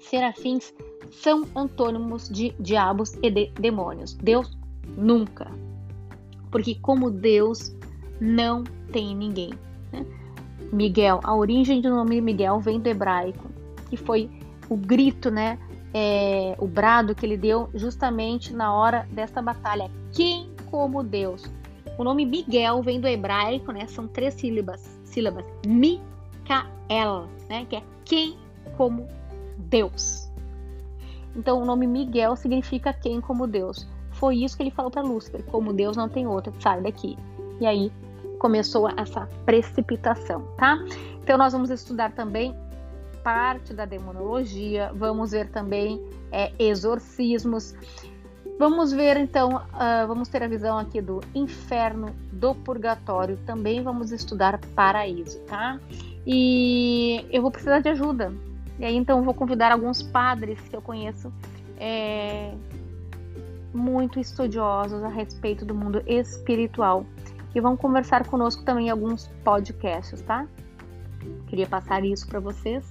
Serafins 0.00 0.72
são 1.10 1.44
antônimos 1.54 2.28
de 2.28 2.54
diabos 2.60 3.14
e 3.22 3.30
de 3.30 3.50
demônios. 3.52 4.14
Deus 4.14 4.56
nunca. 4.96 5.50
Porque 6.50 6.76
como 6.76 7.10
Deus 7.10 7.74
não 8.20 8.64
tem 8.92 9.14
ninguém. 9.14 9.50
Né? 9.92 10.06
Miguel, 10.72 11.20
a 11.22 11.34
origem 11.34 11.80
do 11.80 11.90
nome 11.90 12.20
Miguel 12.20 12.60
vem 12.60 12.80
do 12.80 12.88
hebraico, 12.88 13.48
que 13.88 13.96
foi 13.96 14.30
o 14.68 14.76
grito, 14.76 15.30
né? 15.30 15.58
É, 15.94 16.54
o 16.58 16.66
brado 16.66 17.14
que 17.14 17.24
ele 17.24 17.36
deu 17.38 17.70
justamente 17.74 18.52
na 18.52 18.74
hora 18.74 19.08
dessa 19.10 19.40
batalha. 19.40 19.90
Quem 20.12 20.50
como 20.70 21.02
Deus? 21.02 21.44
O 21.98 22.04
nome 22.04 22.26
Miguel 22.26 22.82
vem 22.82 23.00
do 23.00 23.08
hebraico, 23.08 23.72
né? 23.72 23.86
São 23.86 24.06
três 24.06 24.34
sílabas. 24.34 25.00
Sílabas. 25.04 25.44
Mikael 25.66 27.28
né? 27.48 27.66
Que 27.68 27.76
é 27.76 27.82
quem 28.04 28.36
como 28.76 29.06
Deus. 29.56 30.30
Então 31.34 31.60
o 31.60 31.64
nome 31.64 31.86
Miguel 31.86 32.36
significa 32.36 32.92
quem 32.92 33.20
como 33.20 33.46
Deus. 33.46 33.86
Foi 34.12 34.36
isso 34.36 34.56
que 34.56 34.62
ele 34.62 34.70
falou 34.70 34.90
para 34.90 35.02
Lúcifer, 35.02 35.44
como 35.44 35.72
Deus 35.72 35.96
não 35.96 36.08
tem 36.08 36.26
outro, 36.26 36.52
sai 36.60 36.80
daqui. 36.80 37.18
E 37.60 37.66
aí 37.66 37.92
começou 38.38 38.88
essa 38.96 39.28
precipitação, 39.44 40.42
tá? 40.56 40.78
Então 41.22 41.36
nós 41.36 41.52
vamos 41.52 41.70
estudar 41.70 42.12
também 42.12 42.54
parte 43.22 43.74
da 43.74 43.84
demonologia, 43.84 44.90
vamos 44.94 45.32
ver 45.32 45.50
também 45.50 46.00
é, 46.30 46.52
exorcismos. 46.58 47.74
Vamos 48.58 48.90
ver 48.90 49.18
então, 49.18 49.56
uh, 49.56 50.06
vamos 50.06 50.28
ter 50.28 50.42
a 50.42 50.48
visão 50.48 50.78
aqui 50.78 51.02
do 51.02 51.20
inferno, 51.34 52.14
do 52.32 52.54
purgatório, 52.54 53.38
também 53.44 53.82
vamos 53.82 54.12
estudar 54.12 54.58
paraíso, 54.74 55.38
tá? 55.40 55.78
E 56.26 57.26
eu 57.30 57.42
vou 57.42 57.50
precisar 57.50 57.80
de 57.80 57.90
ajuda. 57.90 58.32
E 58.78 58.84
aí 58.84 58.96
então 58.96 59.22
vou 59.22 59.34
convidar 59.34 59.72
alguns 59.72 60.02
padres 60.02 60.58
que 60.68 60.74
eu 60.74 60.80
conheço 60.80 61.30
é, 61.78 62.52
muito 63.74 64.18
estudiosos 64.18 65.02
a 65.04 65.08
respeito 65.08 65.64
do 65.64 65.74
mundo 65.74 66.02
espiritual 66.06 67.04
que 67.52 67.60
vão 67.60 67.76
conversar 67.76 68.26
conosco 68.26 68.62
também 68.64 68.86
em 68.86 68.90
alguns 68.90 69.28
podcasts, 69.44 70.20
tá? 70.22 70.46
Queria 71.46 71.66
passar 71.66 72.04
isso 72.04 72.26
para 72.26 72.40
vocês, 72.40 72.90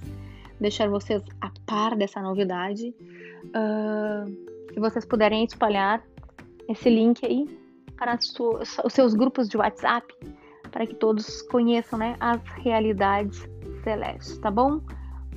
deixar 0.60 0.88
vocês 0.88 1.22
a 1.40 1.50
par 1.64 1.96
dessa 1.96 2.20
novidade. 2.20 2.94
Uh, 3.46 4.55
se 4.76 4.80
vocês 4.80 5.06
puderem 5.06 5.42
espalhar 5.42 6.04
esse 6.68 6.90
link 6.90 7.24
aí 7.24 7.46
para 7.96 8.14
os 8.14 8.92
seus 8.92 9.14
grupos 9.14 9.48
de 9.48 9.56
WhatsApp, 9.56 10.06
para 10.70 10.86
que 10.86 10.94
todos 10.94 11.40
conheçam 11.40 11.98
né, 11.98 12.14
as 12.20 12.42
realidades 12.58 13.48
celestes, 13.82 14.36
tá 14.36 14.50
bom? 14.50 14.82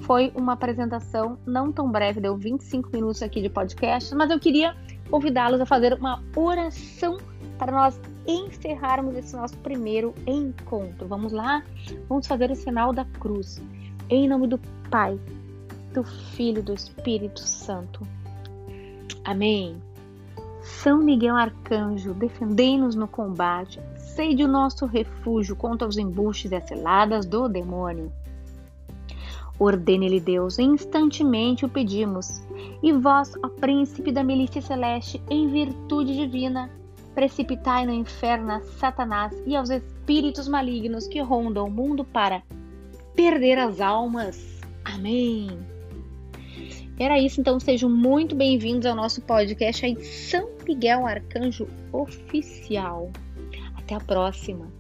Foi 0.02 0.34
uma 0.36 0.54
apresentação 0.54 1.39
não 1.45 1.71
tão 1.71 1.89
breve, 1.89 2.19
deu 2.19 2.36
25 2.36 2.89
minutos 2.91 3.23
aqui 3.23 3.41
de 3.41 3.49
podcast, 3.49 4.13
mas 4.13 4.30
eu 4.30 4.38
queria 4.41 4.75
convidá-los 5.10 5.62
a 5.62 5.65
fazer 5.65 5.93
uma 5.93 6.21
oração 6.36 7.17
para 7.58 7.71
nós 7.71 7.97
encerrarmos 8.28 9.15
esse 9.15 9.38
nosso 9.38 9.56
primeiro 9.60 10.13
encontro. 10.28 11.08
Vamos 11.08 11.32
lá? 11.32 11.63
Vamos 12.10 12.28
fazer 12.28 12.52
o 12.52 12.56
sinal 12.56 12.91
da 12.91 13.06
cruz. 13.06 13.62
Em 14.10 14.28
nome 14.28 14.47
do 14.47 14.60
Pai, 14.91 15.17
do 15.93 16.04
Filho 16.04 16.60
e 16.60 16.63
do 16.63 16.73
Espírito 16.73 17.39
Santo. 17.39 18.06
Amém. 19.30 19.80
São 20.60 21.04
Miguel 21.04 21.36
Arcanjo, 21.36 22.15
defendei-nos 22.15 22.96
no 22.96 23.08
combate, 23.08 23.80
sede 23.96 24.44
o 24.44 24.48
nosso 24.48 24.88
refúgio 24.88 25.56
contra 25.56 25.88
os 25.88 26.00
embustes 26.00 26.52
e 26.52 26.60
ciladas 26.62 27.28
do 27.28 27.48
demônio. 27.48 28.12
Ordene-lhe 29.60 30.20
Deus, 30.20 30.58
instantemente 30.58 31.63
o 31.63 31.70
pedimos. 31.70 32.42
E 32.82 32.92
vós, 32.92 33.32
ó 33.44 33.50
príncipe 33.50 34.12
da 34.12 34.24
milícia 34.24 34.63
celeste, 34.63 35.22
em 35.30 35.48
virtude 35.48 36.15
divina, 36.15 36.72
precipitai 37.13 37.86
no 37.86 37.94
inferno 37.94 38.54
a 38.54 38.62
Satanás 38.62 39.32
e 39.46 39.56
aos 39.56 39.70
espíritos 39.70 40.48
malignos 40.48 41.08
que 41.08 41.22
rondam 41.22 41.68
o 41.68 41.72
mundo 41.72 42.04
para 42.04 42.42
perder 43.13 43.60
as 43.60 43.80
almas. 43.80 44.60
Amém. 44.84 45.68
Era 46.99 47.17
isso, 47.17 47.39
então 47.39 47.57
sejam 47.62 47.89
muito 47.89 48.35
bem-vindos 48.35 48.85
ao 48.85 48.93
nosso 48.93 49.21
podcast 49.21 49.85
aí 49.85 49.95
São 50.03 50.49
Miguel 50.67 51.07
Arcanjo 51.07 51.65
Oficial. 51.93 53.09
Até 53.77 53.95
a 53.95 54.01
próxima. 54.01 54.79